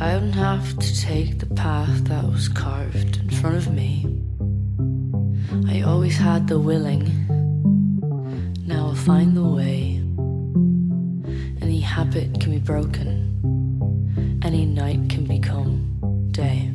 I 0.02 0.12
don't 0.14 0.34
have 0.34 0.78
to 0.80 1.02
take 1.02 1.40
the 1.40 1.46
path 1.46 2.04
that 2.06 2.26
was 2.26 2.50
carved 2.50 3.18
in 3.18 3.30
front 3.30 3.56
of 3.56 3.72
me. 3.72 4.06
I 5.70 5.82
always 5.82 6.18
had 6.18 6.48
the 6.48 6.60
willing. 6.60 7.06
Now 8.66 8.88
I'll 8.88 8.96
find 8.96 9.38
the 9.38 9.44
way. 9.44 10.02
Any 11.62 11.80
habit 11.80 12.40
can 12.42 12.52
be 12.52 12.60
broken. 12.60 14.40
Any 14.44 14.66
night 14.66 15.10
can 15.10 15.26
become 15.26 16.28
day. 16.32 16.73